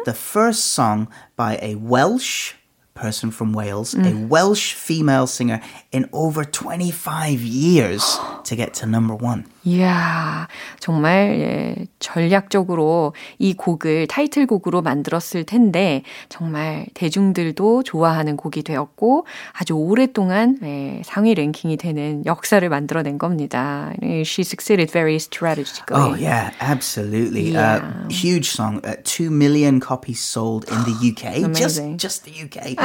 The 0.05 0.13
first 0.17 0.73
song 0.73 1.07
by 1.35 1.59
a 1.61 1.75
Welsh 1.75 2.53
person 2.95 3.29
from 3.29 3.53
Wales, 3.53 3.93
a 3.93 4.15
Welsh 4.15 4.73
female 4.73 5.27
singer 5.27 5.61
in 5.91 6.09
over 6.13 6.43
25 6.43 7.41
years 7.41 8.17
to 8.45 8.55
get 8.55 8.73
to 8.81 8.85
number 8.87 9.13
1. 9.13 9.45
이야, 9.64 10.48
정말 10.78 11.38
예, 11.40 11.86
전략적으로 11.98 13.14
이 13.38 13.52
곡을 13.54 14.06
타이틀곡으로 14.06 14.80
만들었을 14.82 15.44
텐데 15.44 16.02
정말 16.28 16.86
대중들도 16.94 17.82
좋아하는 17.82 18.36
곡이 18.36 18.62
되었고 18.62 19.26
아주 19.52 19.74
오랫동안 19.74 20.58
예, 20.62 21.02
상위 21.04 21.34
랭킹이 21.34 21.76
되는 21.76 22.24
역사를 22.24 22.66
만들어낸 22.68 23.18
겁니다. 23.18 23.92
She 24.02 24.42
succeeded 24.44 24.90
very 24.90 25.16
strategically. 25.16 26.00
Oh 26.00 26.14
yeah, 26.14 26.52
absolutely. 26.60 27.50
Yeah. 27.50 27.82
Uh, 27.82 28.08
huge 28.08 28.50
song. 28.50 28.80
Uh, 28.84 28.96
Two 29.04 29.30
million 29.30 29.80
copies 29.80 30.20
sold 30.20 30.64
in 30.70 30.78
the 30.84 30.94
UK. 31.10 31.52
just 31.52 31.78
Amazing. 31.78 31.98
just 31.98 32.24
the 32.24 32.32
UK. 32.32 32.76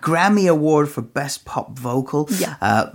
Grammy 0.00 0.48
Award 0.48 0.88
for 0.88 1.02
Best 1.02 1.44
Pop 1.44 1.78
Vocal. 1.78 2.28
Yeah. 2.38 2.54
Uh, 2.60 2.86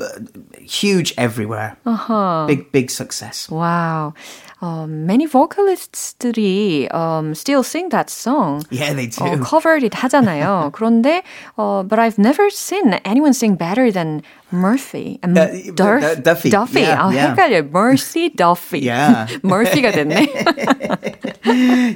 huge 0.59 1.13
everywhere. 1.17 1.77
Uh-huh. 1.85 2.45
Big 2.47 2.71
big 2.71 2.89
success. 2.89 3.26
Wow. 3.50 4.14
Um, 4.60 5.06
many 5.06 5.26
vocalists들이 5.26 6.92
um, 6.94 7.34
still 7.34 7.62
sing 7.64 7.88
that 7.90 8.08
song. 8.08 8.62
Yeah, 8.70 8.94
they 8.94 9.08
do. 9.08 9.24
어, 9.24 9.40
covered 9.42 9.82
it 9.82 9.92
하잖아요. 9.96 10.70
그런데 10.72 11.22
어, 11.56 11.84
but 11.86 11.98
I've 11.98 12.18
never 12.18 12.48
seen 12.50 12.94
anyone 13.04 13.32
sing 13.32 13.56
better 13.56 13.90
than 13.90 14.22
Murphy. 14.50 15.18
Um, 15.22 15.36
Uh, 15.36 15.48
Durf, 15.74 16.02
uh, 16.02 16.14
Duffy. 16.16 16.50
Duffy. 16.50 16.80
Yeah, 16.82 16.98
아, 17.00 17.12
yeah. 17.14 17.34
헷갈려. 17.34 17.62
Mercy 17.70 18.28
Duffy. 18.30 18.80
Yeah. 18.80 19.26
Murphy가 19.42 19.90
됐네. 19.92 20.28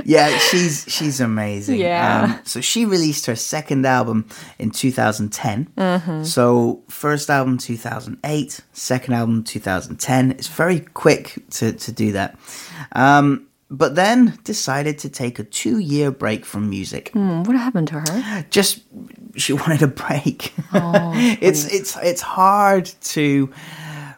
yeah, 0.04 0.28
she's 0.38 0.84
she's 0.88 1.20
amazing. 1.20 1.78
Yeah. 1.78 2.24
Um, 2.24 2.40
so 2.44 2.60
she 2.60 2.84
released 2.84 3.26
her 3.26 3.36
second 3.36 3.86
album 3.86 4.26
in 4.58 4.70
2010. 4.70 5.68
Mm-hmm. 5.76 6.24
So 6.24 6.82
first 6.88 7.30
album 7.30 7.58
2008, 7.58 8.60
second 8.72 9.14
album 9.14 9.44
2010. 9.44 10.32
It's 10.32 10.48
very 10.48 10.80
quick 10.94 11.42
to 11.60 11.72
to 11.72 11.92
do 11.92 12.12
that. 12.12 12.38
Um, 12.92 13.46
but 13.70 13.94
then 13.96 14.38
decided 14.44 14.98
to 15.00 15.08
take 15.08 15.38
a 15.38 15.44
two 15.44 15.78
year 15.78 16.10
break 16.10 16.44
from 16.46 16.70
music. 16.70 17.10
Hmm, 17.12 17.42
what 17.42 17.56
happened 17.56 17.88
to 17.88 18.00
her? 18.00 18.46
Just 18.50 18.80
she 19.36 19.52
wanted 19.52 19.82
a 19.82 19.88
break. 19.88 20.54
Oh, 20.72 21.12
it's 21.40 21.66
it's 21.72 21.96
it's 22.02 22.22
hard 22.22 22.86
to 23.14 23.50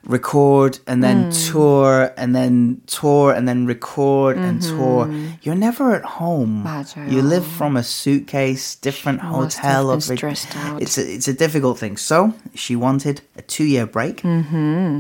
record 0.05 0.79
and 0.87 1.03
then 1.03 1.25
Hmm. 1.25 1.53
tour 1.53 2.13
and 2.17 2.35
then 2.35 2.81
tour 2.87 3.33
and 3.33 3.47
then 3.49 3.67
record 3.67 4.37
and 4.39 4.63
tour. 4.63 5.11
You're 5.43 5.55
never 5.59 5.93
at 5.95 6.05
home. 6.05 6.65
Mm-hmm. 6.65 6.67
맞아요. 7.05 7.13
You 7.13 7.21
live 7.23 7.45
from 7.47 7.77
a 7.77 7.83
suitcase, 7.83 8.77
different 8.77 9.23
must 9.23 9.59
hotel. 9.59 9.91
have 9.91 10.01
been 10.01 10.05
every- 10.05 10.17
stressed 10.17 10.57
out. 10.57 10.81
It's 10.81 10.97
a, 10.99 11.05
it's 11.05 11.29
a 11.29 11.35
difficult 11.35 11.79
thing. 11.79 11.97
So 11.97 12.33
she 12.55 12.77
wanted 12.77 13.21
a 13.37 13.43
two 13.43 13.65
year 13.65 13.87
break. 13.87 14.23
Mm-hmm. 14.23 14.99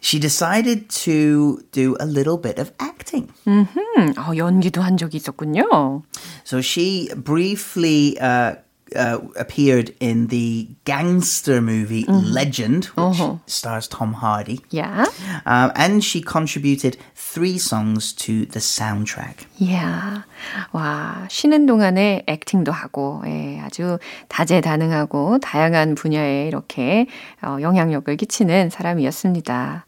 She 0.00 0.18
decided 0.18 0.88
to 1.04 1.64
do 1.72 1.96
a 1.98 2.04
little 2.06 2.36
bit 2.36 2.58
of 2.58 2.72
acting. 3.09 3.27
음, 3.47 3.65
어, 4.17 4.35
연기도 4.37 4.81
한 4.81 4.97
적이 4.97 5.17
있었군요. 5.17 6.03
So 6.45 6.59
she 6.61 7.09
briefly 7.15 8.17
uh, 8.21 8.55
uh, 8.95 9.19
appeared 9.37 9.93
in 9.99 10.27
the 10.27 10.67
gangster 10.85 11.61
movie 11.61 12.05
Mm-hmm. 12.05 12.33
Legend, 12.33 12.85
which 12.95 13.19
Uh-huh. 13.19 13.37
stars 13.45 13.87
Tom 13.87 14.13
Hardy. 14.13 14.61
Yeah. 14.71 15.05
Um, 15.45 15.71
and 15.75 16.03
she 16.03 16.21
contributed 16.21 16.97
three 17.15 17.57
songs 17.57 18.13
to 18.25 18.45
the 18.47 18.59
soundtrack. 18.59 19.45
이야, 19.59 20.25
와, 20.71 21.27
쉬는 21.29 21.65
동안에 21.67 22.23
액팅도 22.27 22.71
하고, 22.71 23.21
예, 23.27 23.59
아주 23.61 23.99
다재다능하고 24.29 25.39
다양한 25.39 25.95
분야에 25.95 26.47
이렇게 26.47 27.05
어, 27.43 27.57
영향력을 27.61 28.15
끼치는 28.17 28.69
사람이었습니다. 28.71 29.85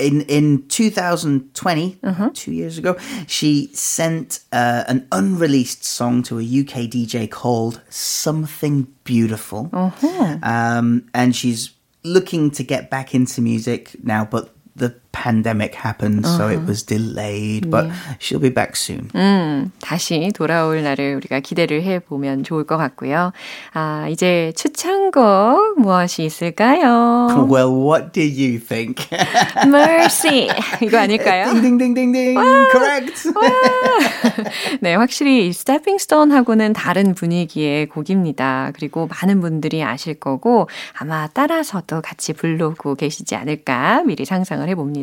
In 0.00 0.22
in 0.22 0.64
2020, 0.68 1.98
Uh-huh. 2.02 2.30
two 2.32 2.52
years 2.52 2.78
ago, 2.78 2.96
she 3.26 3.68
sent 3.74 4.40
uh, 4.52 4.84
an 4.88 5.06
unreleased 5.12 5.84
song 5.84 6.22
to 6.24 6.38
a 6.38 6.42
UK 6.42 6.88
DJ 6.88 7.28
called 7.30 7.80
"Something 7.90 8.86
Beautiful," 9.04 9.68
Uh-huh. 9.72 10.38
um, 10.42 11.02
and 11.12 11.36
she's 11.36 11.70
looking 12.02 12.50
to 12.52 12.62
get 12.64 12.88
back 12.90 13.14
into 13.14 13.42
music 13.42 13.94
now, 14.02 14.24
but 14.24 14.48
the 14.76 14.94
pandemic 15.12 15.74
happened, 15.74 16.24
so 16.26 16.44
Uh-huh. 16.46 16.54
it 16.54 16.66
was 16.66 16.82
delayed. 16.86 17.70
But 17.70 17.90
she'll 18.18 18.40
be 18.40 18.50
back 18.50 18.74
soon. 18.76 19.08
음, 19.14 19.72
다시 19.80 20.30
돌아올 20.34 20.82
날을 20.82 21.16
우리가 21.16 21.40
기대를 21.40 21.82
해 21.82 21.98
보면 21.98 22.44
좋을 22.44 22.64
것 22.64 22.76
같고요. 22.76 23.32
아, 23.74 24.06
이제 24.10 24.52
추천곡 24.56 25.80
무엇이 25.80 26.24
있을까요? 26.24 27.28
Well, 27.50 27.70
what 27.74 28.12
do 28.12 28.22
you 28.22 28.58
think? 28.60 29.06
Mercy! 29.66 30.48
이거 30.82 30.98
아닐까요? 30.98 31.52
ding 31.60 31.78
ding 31.78 31.94
ding 31.94 31.94
ding 31.94 32.12
ding. 32.12 32.38
Correct. 32.70 33.28
네, 34.80 34.94
확실히 34.94 35.46
이 35.46 35.50
Stepping 35.50 35.96
Stone하고는 36.00 36.72
다른 36.72 37.14
분위기의 37.14 37.86
곡입니다. 37.86 38.72
그리고 38.74 39.08
많은 39.08 39.40
분들이 39.40 39.82
아실 39.82 40.14
거고 40.14 40.68
아마 40.98 41.26
따라서도 41.28 42.00
같이 42.00 42.32
부르고 42.32 42.94
계시지 42.94 43.34
않을까 43.34 44.02
미리 44.04 44.24
상상을 44.24 44.66
해봅니다. 44.68 44.99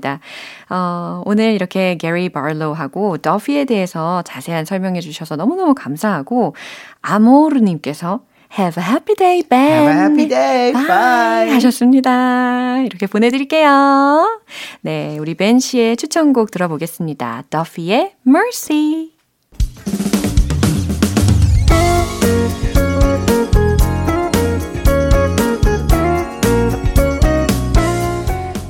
어, 0.69 1.21
오늘 1.25 1.53
이렇게 1.53 1.95
게리 1.95 2.29
바로우하고 2.29 3.17
더피에 3.17 3.65
대해서 3.65 4.21
자세한 4.23 4.65
설명해 4.65 5.01
주셔서 5.01 5.35
너무너무 5.35 5.73
감사하고 5.75 6.55
아모르님께서 7.01 8.21
Have 8.57 8.81
a 8.81 8.89
happy 8.89 9.15
day, 9.15 9.43
Ben. 9.43 9.61
Have 9.61 9.91
a 9.91 9.97
happy 9.97 10.27
day. 10.27 10.71
Bye. 10.71 11.51
하셨습니다. 11.51 12.79
이렇게 12.79 13.05
보내드릴게요. 13.05 14.41
네, 14.81 15.17
우리 15.19 15.35
벤 15.35 15.59
씨의 15.59 15.97
추천곡 15.97 16.51
들어보겠습니다. 16.51 17.43
더피의 17.49 18.13
Mercy. 18.25 19.16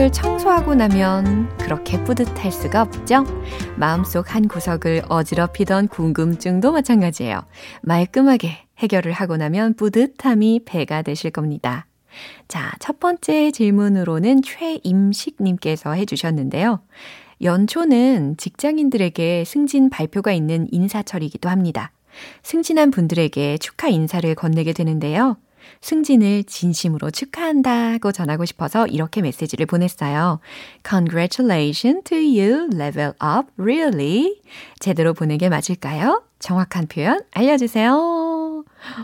곳을 0.00 0.10
청소하고 0.12 0.74
나면 0.74 1.54
그렇게 1.58 2.02
뿌듯할 2.04 2.50
수가 2.50 2.80
없죠? 2.80 3.24
마음속 3.76 4.34
한 4.34 4.48
구석을 4.48 5.02
어지럽히던 5.10 5.88
궁금증도 5.88 6.72
마찬가지예요. 6.72 7.42
말끔하게 7.82 8.64
해결을 8.78 9.12
하고 9.12 9.36
나면 9.36 9.74
뿌듯함이 9.74 10.62
배가 10.64 11.02
되실 11.02 11.30
겁니다. 11.30 11.86
자, 12.48 12.72
첫 12.78 12.98
번째 12.98 13.50
질문으로는 13.50 14.40
최임식님께서 14.40 15.92
해주셨는데요. 15.92 16.80
연초는 17.42 18.38
직장인들에게 18.38 19.44
승진 19.44 19.90
발표가 19.90 20.32
있는 20.32 20.66
인사철이기도 20.70 21.50
합니다. 21.50 21.92
승진한 22.42 22.90
분들에게 22.90 23.58
축하 23.58 23.88
인사를 23.88 24.34
건네게 24.34 24.72
되는데요. 24.72 25.36
승진을 25.80 26.44
진심으로 26.44 27.10
축하한다고 27.10 28.12
전하고 28.12 28.44
싶어서 28.44 28.86
이렇게 28.86 29.22
메시지를 29.22 29.66
보냈어요. 29.66 30.40
Congratulations 30.88 32.04
to 32.04 32.18
you, 32.18 32.68
level 32.72 33.12
up, 33.22 33.50
really. 33.56 34.36
제대로 34.78 35.14
보내게 35.14 35.48
맞을까요? 35.48 36.22
정확한 36.38 36.86
표현 36.86 37.20
알려주세요. 37.32 38.29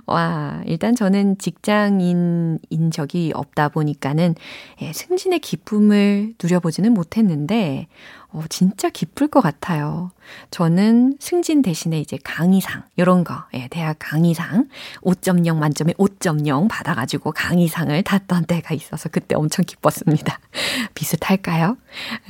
와, 0.07 0.62
일단 0.67 0.95
저는 0.95 1.39
직장인인 1.39 2.91
적이 2.93 3.33
없다 3.35 3.69
보니까는 3.69 4.35
예, 4.83 4.93
승진의 4.93 5.41
기쁨을 5.41 6.35
누려보지는 6.43 6.93
못했는데, 6.93 7.89
어, 8.29 8.43
진짜 8.49 8.91
기쁠 8.91 9.29
것 9.29 9.41
같아요. 9.41 10.11
저는 10.51 11.17
승진 11.21 11.62
대신에 11.62 12.01
이제 12.01 12.19
강의상, 12.23 12.83
요런 12.99 13.25
거, 13.25 13.45
예, 13.55 13.69
대학 13.69 13.97
강의상, 13.99 14.69
5.0 15.03 15.57
만점에 15.57 15.95
5.0 15.95 16.69
받아가지고 16.69 17.33
강의상을 17.33 18.03
탔던 18.03 18.45
때가 18.45 18.75
있어서 18.75 19.09
그때 19.09 19.35
엄청 19.35 19.65
기뻤습니다. 19.65 20.39
비슷할까요? 20.95 21.77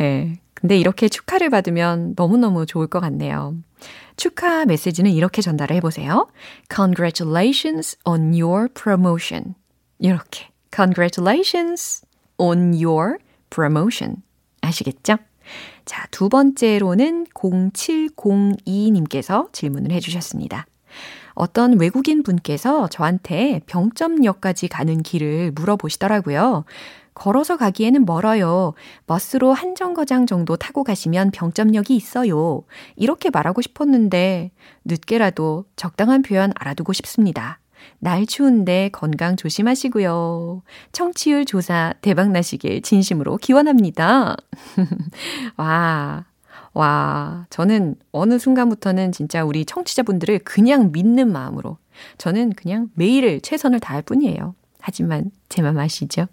예. 0.01 0.39
근데 0.67 0.79
이렇게 0.79 1.09
축하를 1.09 1.49
받으면 1.49 2.15
너무너무 2.17 2.67
좋을 2.67 2.89
것 2.89 2.99
같네요. 2.99 3.55
축하 4.17 4.65
메시지는 4.65 5.13
이렇게 5.13 5.41
전달을 5.41 5.77
해보세요. 5.77 6.27
Congratulations 6.75 7.97
on 8.05 8.35
your 8.35 8.67
promotion. 8.75 9.55
이렇게. 10.01 10.49
Congratulations 10.75 12.05
on 12.39 12.83
your 12.83 13.19
promotion. 13.49 14.25
아시겠죠? 14.61 15.19
자, 15.85 16.09
두 16.11 16.29
번째로는 16.29 17.27
0702님께서 17.27 19.53
질문을 19.53 19.93
해주셨습니다. 19.93 20.67
어떤 21.35 21.79
외국인 21.79 22.25
분께서 22.25 22.89
저한테 22.89 23.61
병점역까지 23.67 24.67
가는 24.67 25.05
길을 25.05 25.53
물어보시더라고요. 25.55 26.65
걸어서 27.17 27.57
가기에는 27.57 28.05
멀어요. 28.05 28.75
버스로 29.07 29.55
한 29.55 29.75
정거장 29.75 30.27
정도 30.27 30.57
타고 30.57 30.85
가시면 30.85 31.31
병점역이 31.31 31.97
있어요. 31.97 32.63
이렇게 32.95 33.31
말하고 33.31 33.63
싶었는데 33.63 34.53
늦게라도 34.85 35.65
적당한 35.77 36.21
표현 36.21 36.53
알아두고 36.55 36.93
싶습니다. 36.93 37.59
날 37.99 38.27
추운데 38.27 38.91
건강 38.93 39.37
조심하시고요. 39.37 40.63
청취율 40.93 41.47
조사 41.47 41.95
대박 42.03 42.31
나시길 42.31 42.83
진심으로 42.83 43.39
기원합니다. 43.39 44.37
와. 45.57 46.27
와, 46.75 47.47
저는 47.49 47.95
어느 48.13 48.39
순간부터는 48.39 49.13
진짜 49.13 49.43
우리 49.43 49.65
청취자분들을 49.65 50.41
그냥 50.41 50.93
믿는 50.93 51.33
마음으로 51.33 51.79
저는 52.19 52.53
그냥 52.53 52.91
매일 52.93 53.41
최선을 53.41 53.81
다할 53.81 54.03
뿐이에요. 54.03 54.55
하지만 54.87 55.33
제 55.49 55.62
맘 55.62 55.79
아시죠? 55.79 56.27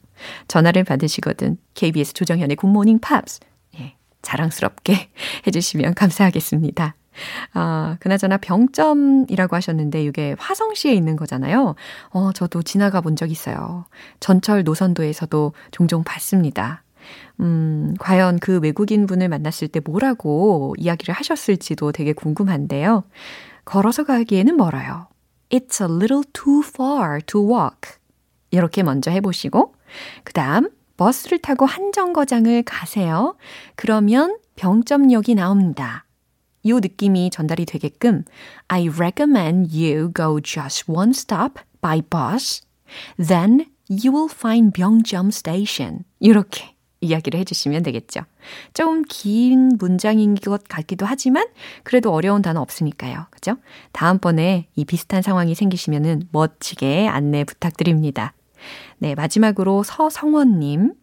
전화를 0.48 0.84
받으시거든 0.84 1.58
KBS 1.74 2.14
조정현의 2.14 2.56
굿모닝 2.56 3.00
팝스 3.00 3.40
예, 3.80 3.96
자랑스럽게 4.22 5.10
해주시면 5.48 5.96
감사하겠습니다. 5.96 6.94
아, 7.54 7.98
그나저나 8.00 8.38
병점이라고 8.38 9.56
하셨는데 9.56 10.04
이게 10.04 10.36
화성시에 10.38 10.94
있는 10.94 11.16
거잖아요. 11.16 11.74
어, 12.12 12.32
저도 12.34 12.62
지나가 12.62 13.02
본 13.02 13.16
적 13.16 13.32
있어요. 13.32 13.86
전철 14.20 14.64
노선도에서도 14.64 15.54
종종 15.72 16.04
봤습니다. 16.04 16.84
음, 17.40 17.96
과연 18.00 18.38
그 18.40 18.60
외국인 18.60 19.08
분을 19.08 19.30
만났을 19.30 19.68
때 19.68 19.80
뭐라고 19.84 20.76
이야기를 20.78 21.14
하셨을지도 21.16 21.92
되게 21.92 22.14
궁금한데요. 22.14 23.04
걸어서 23.66 24.04
가기에는 24.04 24.56
멀어요. 24.58 25.08
It's 25.50 25.82
a 25.82 25.92
little 25.92 26.24
too 26.34 26.62
far 26.66 27.20
to 27.22 27.42
walk. 27.42 27.98
이렇게 28.54 28.84
먼저 28.84 29.12
해보시고, 29.12 29.74
그 30.24 30.34
다음, 30.34 30.70
버스를 30.96 31.40
타고 31.40 31.66
한 31.66 31.92
정거장을 31.92 32.64
가세요. 32.64 33.36
그러면 33.76 34.38
병점역이 34.56 35.36
나옵니다. 35.36 36.06
요 36.68 36.80
느낌이 36.80 37.30
전달이 37.32 37.66
되게끔 37.66 38.24
I 38.68 38.88
recommend 38.88 39.76
you 39.76 40.12
go 40.16 40.40
just 40.40 40.90
one 40.90 41.10
stop 41.10 41.60
by 41.82 42.02
bus. 42.02 42.62
Then 43.18 43.66
you 43.90 44.14
will 44.16 44.30
find 44.32 44.72
병점 44.72 45.28
station. 45.30 46.04
이렇게 46.20 46.74
이야기를 47.02 47.40
해주시면 47.42 47.84
되겠죠. 47.84 48.22
좀 48.74 49.04
긴 49.10 49.76
문장인 49.78 50.36
것 50.36 50.64
같기도 50.70 51.06
하지만 51.06 51.48
그래도 51.84 52.14
어려운 52.14 52.42
단어 52.42 52.62
없으니까요. 52.62 53.26
그죠? 53.32 53.58
다음번에 53.92 54.68
이 54.76 54.86
비슷한 54.86 55.22
상황이 55.22 55.56
생기시면은 55.56 56.30
멋지게 56.32 57.08
안내 57.10 57.44
부탁드립니다. 57.44 58.34
네, 58.98 59.16
마지막으로 59.16 59.84
서성원님. 59.84 60.94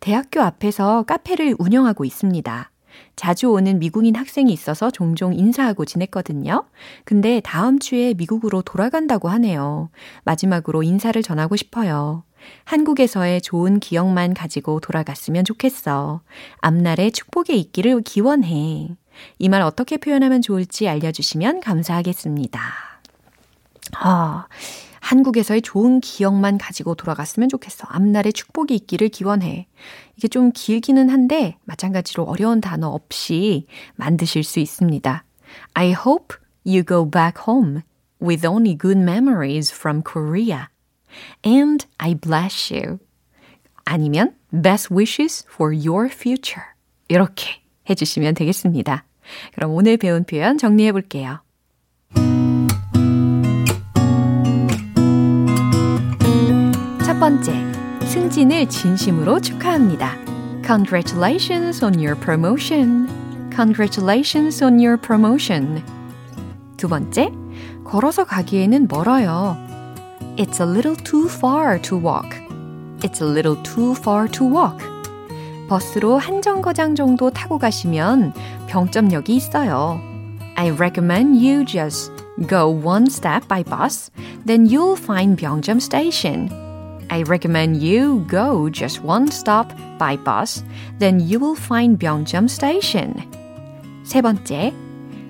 대학교 0.00 0.40
앞에서 0.40 1.04
카페를 1.04 1.56
운영하고 1.58 2.04
있습니다. 2.04 2.70
자주 3.16 3.48
오는 3.50 3.78
미국인 3.78 4.16
학생이 4.16 4.52
있어서 4.52 4.90
종종 4.90 5.34
인사하고 5.34 5.84
지냈거든요. 5.84 6.64
근데 7.04 7.40
다음 7.40 7.78
주에 7.78 8.14
미국으로 8.14 8.62
돌아간다고 8.62 9.28
하네요. 9.28 9.90
마지막으로 10.24 10.82
인사를 10.82 11.20
전하고 11.22 11.56
싶어요. 11.56 12.24
한국에서의 12.64 13.40
좋은 13.40 13.78
기억만 13.78 14.34
가지고 14.34 14.80
돌아갔으면 14.80 15.44
좋겠어. 15.44 16.22
앞날에 16.60 17.10
축복의 17.10 17.58
있기를 17.60 18.02
기원해. 18.02 18.96
이 19.38 19.48
말 19.48 19.62
어떻게 19.62 19.98
표현하면 19.98 20.42
좋을지 20.42 20.88
알려주시면 20.88 21.60
감사하겠습니다. 21.60 22.60
아, 24.00 24.46
한국에서의 25.12 25.60
좋은 25.60 26.00
기억만 26.00 26.56
가지고 26.56 26.94
돌아갔으면 26.94 27.50
좋겠어. 27.50 27.86
앞날에 27.90 28.32
축복이 28.32 28.74
있기를 28.74 29.10
기원해. 29.10 29.68
이게 30.16 30.26
좀 30.26 30.52
길기는 30.52 31.10
한데 31.10 31.58
마찬가지로 31.64 32.24
어려운 32.24 32.62
단어 32.62 32.88
없이 32.88 33.66
만드실 33.96 34.42
수 34.42 34.58
있습니다. 34.58 35.24
I 35.74 35.88
hope 35.90 36.38
you 36.64 36.82
go 36.82 37.08
back 37.08 37.42
home 37.46 37.82
with 38.22 38.46
only 38.46 38.76
good 38.78 38.98
memories 38.98 39.70
from 39.70 40.02
Korea. 40.02 40.68
And 41.44 41.86
I 41.98 42.14
bless 42.14 42.72
you. 42.72 42.98
아니면 43.84 44.34
best 44.50 44.94
wishes 44.94 45.44
for 45.52 45.74
your 45.76 46.10
future. 46.10 46.64
이렇게 47.08 47.60
해주시면 47.90 48.32
되겠습니다. 48.32 49.04
그럼 49.54 49.72
오늘 49.72 49.98
배운 49.98 50.24
표현 50.24 50.56
정리해 50.56 50.90
볼게요. 50.90 51.42
번째, 57.22 57.54
승진을 58.04 58.68
진심으로 58.68 59.40
축하합니다. 59.40 60.16
Congratulations 60.66 61.84
on 61.84 61.94
your 61.94 62.18
promotion. 62.18 63.06
Congratulations 63.54 64.64
on 64.64 64.80
your 64.80 65.00
promotion. 65.00 65.84
두 66.76 66.88
번째, 66.88 67.30
걸어서 67.84 68.24
가기에는 68.24 68.88
멀어요. 68.88 69.56
It's 70.36 70.60
a 70.60 70.68
little 70.68 70.96
too 70.96 71.26
far 71.28 71.80
to 71.82 71.96
walk. 71.96 72.28
It's 73.02 73.22
a 73.22 73.30
little 73.30 73.62
too 73.62 73.92
far 73.92 74.28
to 74.28 74.44
walk. 74.44 74.84
버스로 75.68 76.18
한 76.18 76.42
정거장 76.42 76.96
정도 76.96 77.30
타고 77.30 77.56
가시면 77.56 78.32
병점역이 78.66 79.36
있어요. 79.36 80.00
I 80.56 80.72
recommend 80.72 81.38
you 81.38 81.64
just 81.64 82.10
go 82.48 82.66
one 82.66 83.06
step 83.06 83.46
by 83.46 83.62
bus, 83.62 84.10
then 84.44 84.66
you'll 84.66 84.98
find 84.98 85.40
병점 85.40 85.76
station. 85.76 86.71
I 87.09 87.23
recommend 87.23 87.81
you 87.81 88.25
go 88.27 88.69
just 88.69 89.01
one 89.03 89.31
stop 89.31 89.71
by 89.97 90.17
bus, 90.17 90.63
then 90.99 91.19
you 91.19 91.39
will 91.39 91.55
find 91.55 91.97
Byungjeom 91.97 92.45
Station. 92.45 93.13
세 94.03 94.21
번째, 94.21 94.73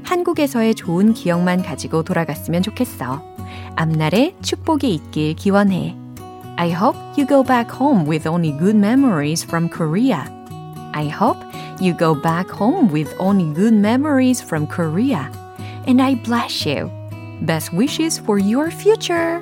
한국에서의 0.03 0.75
좋은 0.75 1.13
기억만 1.13 1.61
가지고 1.61 2.03
돌아갔으면 2.03 2.61
좋겠어. 2.61 3.21
앞날에 3.75 4.35
축복이 4.41 4.93
있길 4.93 5.35
기원해. 5.35 5.95
I 6.57 6.71
hope 6.71 6.97
you 7.17 7.27
go 7.27 7.43
back 7.43 7.71
home 7.71 8.07
with 8.07 8.27
only 8.27 8.51
good 8.57 8.75
memories 8.75 9.43
from 9.43 9.69
Korea. 9.69 10.25
I 10.93 11.07
hope 11.07 11.37
you 11.79 11.93
go 11.95 12.15
back 12.15 12.49
home 12.49 12.89
with 12.91 13.13
only 13.19 13.53
good 13.53 13.73
memories 13.73 14.41
from 14.41 14.65
Korea. 14.65 15.29
And 15.85 16.01
I 16.01 16.15
bless 16.15 16.65
you. 16.65 16.89
Best 17.45 17.71
wishes 17.71 18.17
for 18.17 18.39
your 18.39 18.71
future. 18.71 19.41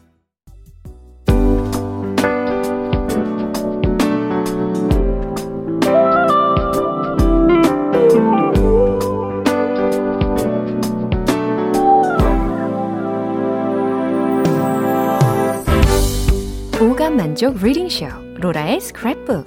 가족 17.41 17.57
리딩쇼 17.63 18.05
로라의 18.35 18.77
스크랩북 18.77 19.45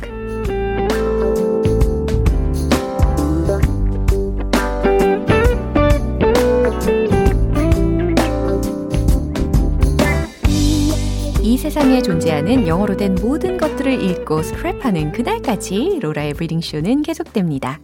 이 11.40 11.56
세상에 11.56 12.02
존재하는 12.02 12.66
영어로 12.66 12.96
된 12.96 13.14
모든 13.14 13.56
것들을 13.56 14.02
읽고 14.02 14.40
스크랩하는 14.40 15.12
그날까지 15.12 16.00
로라의 16.02 16.32
리딩쇼는 16.36 17.02
계속됩니다. 17.02 17.78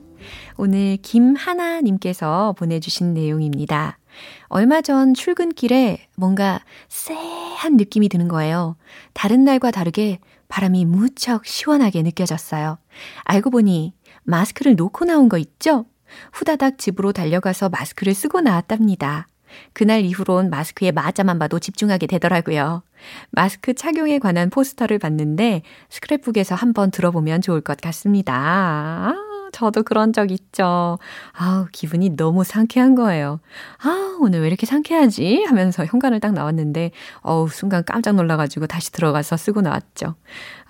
오늘 0.56 0.96
김하나님께서 0.96 2.56
보내주신 2.58 3.14
내용입니다. 3.14 3.99
얼마 4.48 4.80
전 4.82 5.14
출근길에 5.14 6.08
뭔가 6.16 6.60
쎄한 6.88 7.76
느낌이 7.76 8.08
드는 8.08 8.28
거예요. 8.28 8.76
다른 9.12 9.44
날과 9.44 9.70
다르게 9.70 10.18
바람이 10.48 10.84
무척 10.84 11.46
시원하게 11.46 12.02
느껴졌어요. 12.02 12.78
알고 13.24 13.50
보니 13.50 13.94
마스크를 14.24 14.76
놓고 14.76 15.04
나온 15.04 15.28
거 15.28 15.38
있죠? 15.38 15.86
후다닥 16.32 16.78
집으로 16.78 17.12
달려가서 17.12 17.68
마스크를 17.68 18.14
쓰고 18.14 18.40
나왔답니다. 18.40 19.26
그날 19.72 20.04
이후론 20.04 20.50
마스크에 20.50 20.92
마자만 20.92 21.38
봐도 21.38 21.58
집중하게 21.58 22.06
되더라고요. 22.06 22.82
마스크 23.30 23.74
착용에 23.74 24.18
관한 24.18 24.50
포스터를 24.50 24.98
봤는데 24.98 25.62
스크랩북에서 25.88 26.56
한번 26.56 26.90
들어보면 26.90 27.40
좋을 27.42 27.60
것 27.60 27.80
같습니다. 27.80 29.14
아, 29.50 29.52
저도 29.52 29.82
그런 29.82 30.12
적 30.12 30.30
있죠. 30.30 30.98
아우, 31.32 31.66
기분이 31.72 32.16
너무 32.16 32.44
상쾌한 32.44 32.94
거예요. 32.94 33.40
아, 33.82 34.16
오늘 34.20 34.40
왜 34.40 34.46
이렇게 34.48 34.66
상쾌하지? 34.66 35.44
하면서 35.44 35.84
현관을 35.84 36.20
딱 36.20 36.32
나왔는데, 36.32 36.92
어우, 37.22 37.48
순간 37.48 37.84
깜짝 37.84 38.14
놀라가지고 38.14 38.66
다시 38.66 38.92
들어가서 38.92 39.36
쓰고 39.36 39.60
나왔죠. 39.60 40.14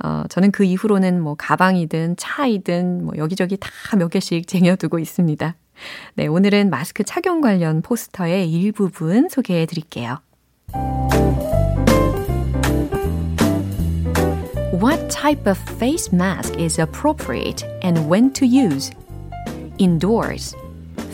어, 0.03 0.25
저는 0.29 0.51
그 0.51 0.65
이후로는 0.65 1.21
뭐 1.21 1.35
가방이든 1.37 2.17
차이든 2.17 3.05
뭐 3.05 3.15
여기저기 3.17 3.57
다 3.57 3.71
몇 3.97 4.09
개씩 4.09 4.47
쟁여두고 4.47 4.99
있습니다. 4.99 5.55
네, 6.15 6.27
오늘은 6.27 6.71
마스크 6.71 7.05
착용 7.05 7.41
관련 7.41 7.83
포스터의 7.83 8.51
일부분 8.51 9.29
소개해 9.29 9.67
드릴게요. 9.67 10.19
What 14.81 15.11
type 15.11 15.47
of 15.47 15.59
face 15.59 16.11
mask 16.11 16.55
is 16.55 16.79
appropriate 16.79 17.65
and 17.83 18.09
when 18.09 18.33
to 18.33 18.47
use? 18.47 18.91
Indoors. 19.77 20.57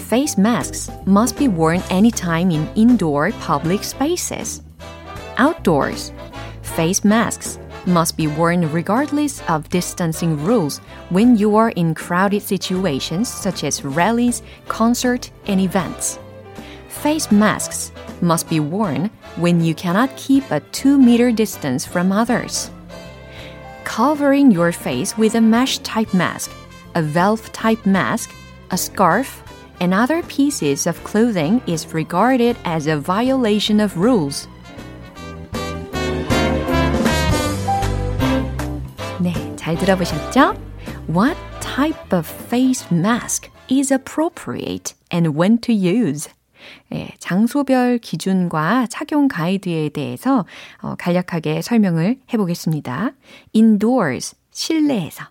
Face 0.07 0.39
masks 0.39 0.89
must 1.05 1.37
be 1.37 1.49
worn 1.49 1.83
anytime 1.91 2.53
in 2.53 2.69
indoor 2.77 3.33
public 3.33 3.83
spaces. 3.83 4.63
Outdoors. 5.39 6.13
Face 6.63 7.03
masks 7.05 7.59
must 7.87 8.17
be 8.17 8.29
worn 8.29 8.71
regardless 8.71 9.43
of 9.49 9.69
distancing 9.69 10.41
rules 10.45 10.79
when 11.11 11.37
you 11.37 11.57
are 11.57 11.71
in 11.71 11.93
crowded 11.93 12.43
situations 12.43 13.29
such 13.29 13.65
as 13.65 13.85
rallies, 13.85 14.45
concerts, 14.69 15.33
and 15.49 15.61
events. 15.61 16.21
Face 16.87 17.33
masks 17.33 17.91
must 18.21 18.49
be 18.49 18.61
worn 18.61 19.11
when 19.35 19.61
you 19.61 19.75
cannot 19.75 20.17
keep 20.17 20.49
a 20.53 20.61
2 20.71 20.97
meter 20.97 21.33
distance 21.33 21.85
from 21.85 22.13
others 22.13 22.71
Covering 23.86 24.52
your 24.52 24.72
face 24.72 25.18
with 25.18 25.36
a 25.36 25.42
mesh 25.42 25.80
type 25.80 26.14
mask, 26.14 26.52
a 26.96 27.02
valve 27.02 27.52
type 27.52 27.86
mask, 27.86 28.34
a 28.72 28.78
scarf, 28.78 29.44
and 29.80 29.94
other 29.94 30.22
pieces 30.24 30.88
of 30.88 31.04
clothing 31.04 31.62
is 31.68 31.94
regarded 31.94 32.56
as 32.66 32.88
a 32.88 32.98
violation 32.98 33.80
of 33.80 33.98
rules. 33.98 34.48
네, 39.20 39.34
잘 39.56 39.76
들어보셨죠? 39.76 40.56
What 41.08 41.38
type 41.60 42.14
of 42.14 42.26
face 42.26 42.86
mask 42.92 43.50
is 43.70 43.92
appropriate 43.92 44.94
and 45.12 45.36
when 45.36 45.58
to 45.60 45.74
use? 45.74 46.30
예, 46.93 47.11
장소별 47.19 47.99
기준과 47.99 48.87
착용 48.89 49.29
가이드에 49.29 49.91
대해서 49.91 50.45
어, 50.83 50.95
간략하게 50.99 51.63
설명을 51.63 52.19
해보겠습니다. 52.33 53.13
Indoors, 53.55 54.37
실내에서. 54.51 55.25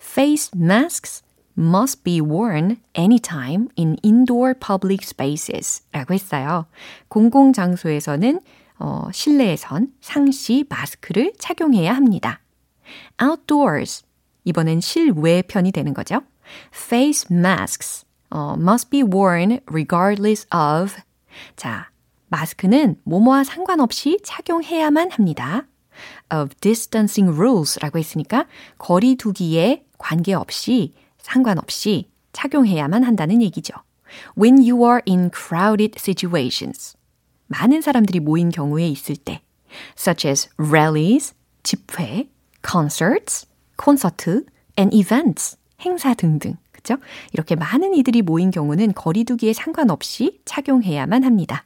Face 0.00 0.50
masks 0.54 1.22
must 1.56 2.04
be 2.04 2.20
worn 2.20 2.76
anytime 2.96 3.68
in 3.76 3.96
indoor 4.04 4.54
public 4.54 5.04
spaces 5.04 5.82
라고 5.92 6.14
했어요. 6.14 6.66
공공장소에서는 7.08 8.40
어, 8.78 9.08
실내에선 9.12 9.88
상시 10.00 10.64
마스크를 10.68 11.32
착용해야 11.38 11.94
합니다. 11.94 12.40
outdoors. 13.20 14.04
이번엔 14.44 14.80
실외 14.80 15.42
편이 15.42 15.72
되는 15.72 15.92
거죠. 15.94 16.22
face 16.72 17.26
masks 17.30 18.06
어, 18.30 18.54
must 18.58 18.90
be 18.90 19.02
worn 19.02 19.60
regardless 19.70 20.46
of. 20.54 20.96
자, 21.56 21.90
마스크는 22.28 22.96
뭐뭐와 23.04 23.44
상관없이 23.44 24.18
착용해야만 24.22 25.10
합니다. 25.10 25.66
of 26.32 26.54
distancing 26.60 27.36
rules라고 27.36 27.98
했으니까 27.98 28.46
거리 28.78 29.16
두기에 29.16 29.84
관계없이 29.98 30.94
상관없이 31.18 32.10
착용해야만 32.32 33.02
한다는 33.02 33.42
얘기죠. 33.42 33.74
When 34.38 34.58
you 34.58 34.84
are 34.84 35.00
in 35.08 35.30
crowded 35.30 35.96
situations. 35.98 36.96
많은 37.48 37.80
사람들이 37.80 38.20
모인 38.20 38.50
경우에 38.50 38.86
있을 38.88 39.16
때 39.16 39.42
such 39.96 40.28
as 40.28 40.48
rallies, 40.58 41.34
집회, 41.62 42.28
concerts, 42.66 43.46
콘서트, 43.76 44.44
and 44.78 44.94
events, 44.96 45.56
행사 45.80 46.14
등등. 46.14 46.56
그죠? 46.78 46.96
이렇게 47.32 47.56
많은 47.56 47.92
이들이 47.94 48.22
모인 48.22 48.52
경우는 48.52 48.92
거리두기에 48.94 49.52
상관없이 49.52 50.40
착용해야만 50.44 51.24
합니다. 51.24 51.64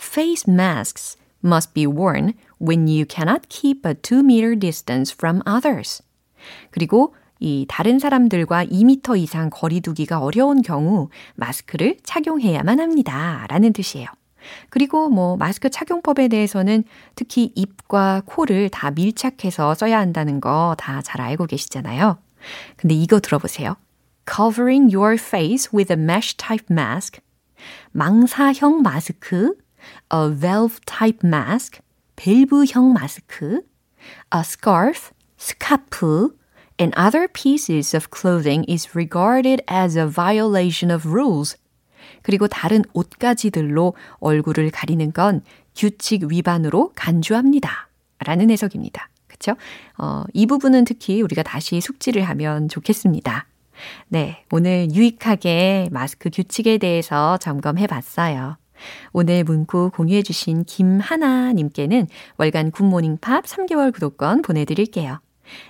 Face 0.00 0.50
masks 0.52 1.18
must 1.44 1.74
be 1.74 1.84
worn 1.86 2.32
when 2.60 2.88
you 2.88 3.04
cannot 3.08 3.42
keep 3.50 3.86
a 3.86 3.94
2 3.94 4.20
meter 4.20 4.58
distance 4.58 5.14
from 5.14 5.40
others. 5.46 6.02
그리고 6.70 7.14
이 7.38 7.66
다른 7.68 7.98
사람들과 7.98 8.64
2미터 8.64 9.18
이상 9.18 9.50
거리두기가 9.50 10.20
어려운 10.20 10.62
경우 10.62 11.10
마스크를 11.36 11.98
착용해야만 12.02 12.80
합니다. 12.80 13.46
라는 13.48 13.72
뜻이에요. 13.74 14.06
그리고 14.70 15.10
뭐 15.10 15.36
마스크 15.36 15.68
착용법에 15.68 16.28
대해서는 16.28 16.84
특히 17.14 17.52
입과 17.54 18.22
코를 18.24 18.70
다 18.70 18.90
밀착해서 18.90 19.74
써야 19.74 19.98
한다는 19.98 20.40
거 20.40 20.74
다 20.78 21.02
잘 21.02 21.20
알고 21.20 21.44
계시잖아요. 21.46 22.16
근데 22.76 22.94
이거 22.94 23.20
들어보세요. 23.20 23.76
Covering 24.30 24.90
your 24.90 25.18
face 25.18 25.72
with 25.72 25.90
a 25.90 25.96
mesh 25.96 26.36
type 26.36 26.70
mask. 26.70 27.18
망사형 27.92 28.80
마스크. 28.80 29.56
A 30.12 30.30
valve 30.30 30.78
type 30.86 31.18
mask. 31.24 31.80
밸브형 32.14 32.92
마스크. 32.92 33.62
A 34.32 34.44
scarf. 34.44 35.10
스카프. 35.36 36.30
and 36.78 36.94
other 36.96 37.26
pieces 37.26 37.92
of 37.92 38.10
clothing 38.10 38.64
is 38.68 38.94
regarded 38.94 39.62
as 39.68 39.98
a 39.98 40.06
violation 40.06 40.94
of 40.94 41.04
rules. 41.04 41.56
그리고 42.22 42.46
다른 42.46 42.84
옷가지들로 42.92 43.94
얼굴을 44.20 44.70
가리는 44.70 45.12
건 45.12 45.42
규칙 45.74 46.30
위반으로 46.30 46.92
간주합니다. 46.94 47.88
라는 48.20 48.50
해석입니다. 48.50 49.10
그쵸? 49.26 49.56
어, 49.98 50.22
이 50.32 50.46
부분은 50.46 50.84
특히 50.84 51.20
우리가 51.20 51.42
다시 51.42 51.80
숙지를 51.80 52.22
하면 52.22 52.68
좋겠습니다. 52.68 53.49
네, 54.08 54.44
오늘 54.50 54.88
유익하게 54.94 55.88
마스크 55.90 56.30
규칙에 56.30 56.78
대해서 56.78 57.36
점검해 57.38 57.86
봤어요. 57.86 58.56
오늘 59.12 59.44
문구 59.44 59.90
공유해 59.94 60.22
주신 60.22 60.64
김하나 60.64 61.52
님께는 61.52 62.06
월간 62.38 62.70
굿모닝 62.70 63.18
팝 63.20 63.44
3개월 63.44 63.92
구독권 63.92 64.42
보내 64.42 64.64
드릴게요. 64.64 65.20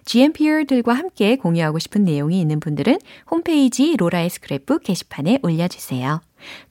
GMPR들과 0.05 0.92
함께 0.92 1.37
공유하고 1.37 1.79
싶은 1.79 2.05
내용이 2.05 2.40
있는 2.40 2.61
분들은 2.61 2.99
홈페이지 3.31 3.96
로라의 3.96 4.29
스크랩북 4.29 4.83
게시판에 4.85 5.38
올려 5.42 5.68
주세요. 5.68 6.20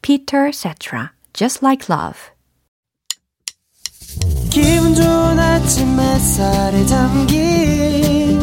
Peter 0.01 0.51
Cetera, 0.53 1.07
Just 1.33 1.59
Like 1.63 1.87
Love 1.93 2.19
기분 4.49 4.95
좋은 4.95 5.39
아침 5.39 5.99
햇살에 5.99 6.85
담긴 6.85 8.39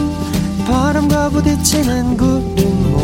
바람과 0.66 1.30
부딪히는 1.30 2.16
구름 2.16 2.95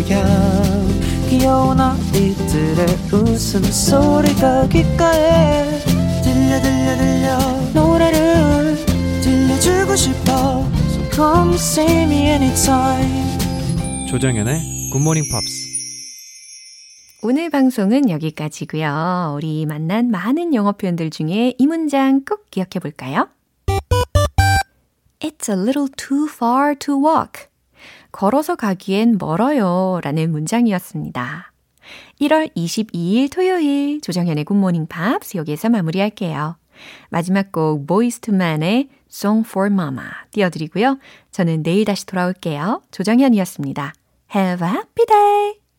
모양 0.00 0.88
귀여운 1.28 1.78
아이들의 1.78 2.86
웃음소리가 3.12 4.68
귓가에 4.68 5.78
들려 6.22 6.60
들려 6.62 6.96
들려 6.96 7.38
노래를 7.74 8.76
들려주고 9.22 9.96
싶어 9.96 10.68
Come 11.12 11.54
see 11.54 12.02
me 12.04 12.28
anytime. 12.28 13.38
조정연의 14.08 14.90
굿모닝 14.90 15.24
팝스. 15.30 15.68
오늘 17.22 17.50
방송은 17.50 18.08
여기까지고요. 18.08 19.34
우리 19.36 19.66
만난 19.66 20.10
많은 20.10 20.54
영어 20.54 20.72
표현들 20.72 21.10
중에 21.10 21.54
이 21.58 21.66
문장 21.66 22.24
꼭 22.24 22.50
기억해 22.50 22.78
볼까요? 22.80 23.28
It's 25.20 25.50
a 25.50 25.60
little 25.60 25.88
too 25.94 26.26
far 26.26 26.74
to 26.78 26.96
walk. 26.96 27.49
걸어서 28.12 28.56
가기엔 28.56 29.16
멀어요. 29.18 30.00
라는 30.02 30.32
문장이었습니다. 30.32 31.52
1월 32.20 32.54
22일 32.54 33.32
토요일 33.32 34.00
조정현의 34.00 34.44
굿모닝 34.44 34.86
팝스 34.86 35.36
여기에서 35.36 35.68
마무리할게요. 35.68 36.56
마지막 37.10 37.52
곡 37.52 37.86
보이스투만의 37.86 38.88
Song 39.10 39.46
for 39.48 39.66
Mama 39.66 40.06
띄워드리고요. 40.30 40.98
저는 41.30 41.62
내일 41.62 41.84
다시 41.84 42.06
돌아올게요. 42.06 42.82
조정현이었습니다. 42.90 43.92
Have 44.34 44.66
a 44.66 44.72
happy 44.72 45.06
day! 45.06 45.69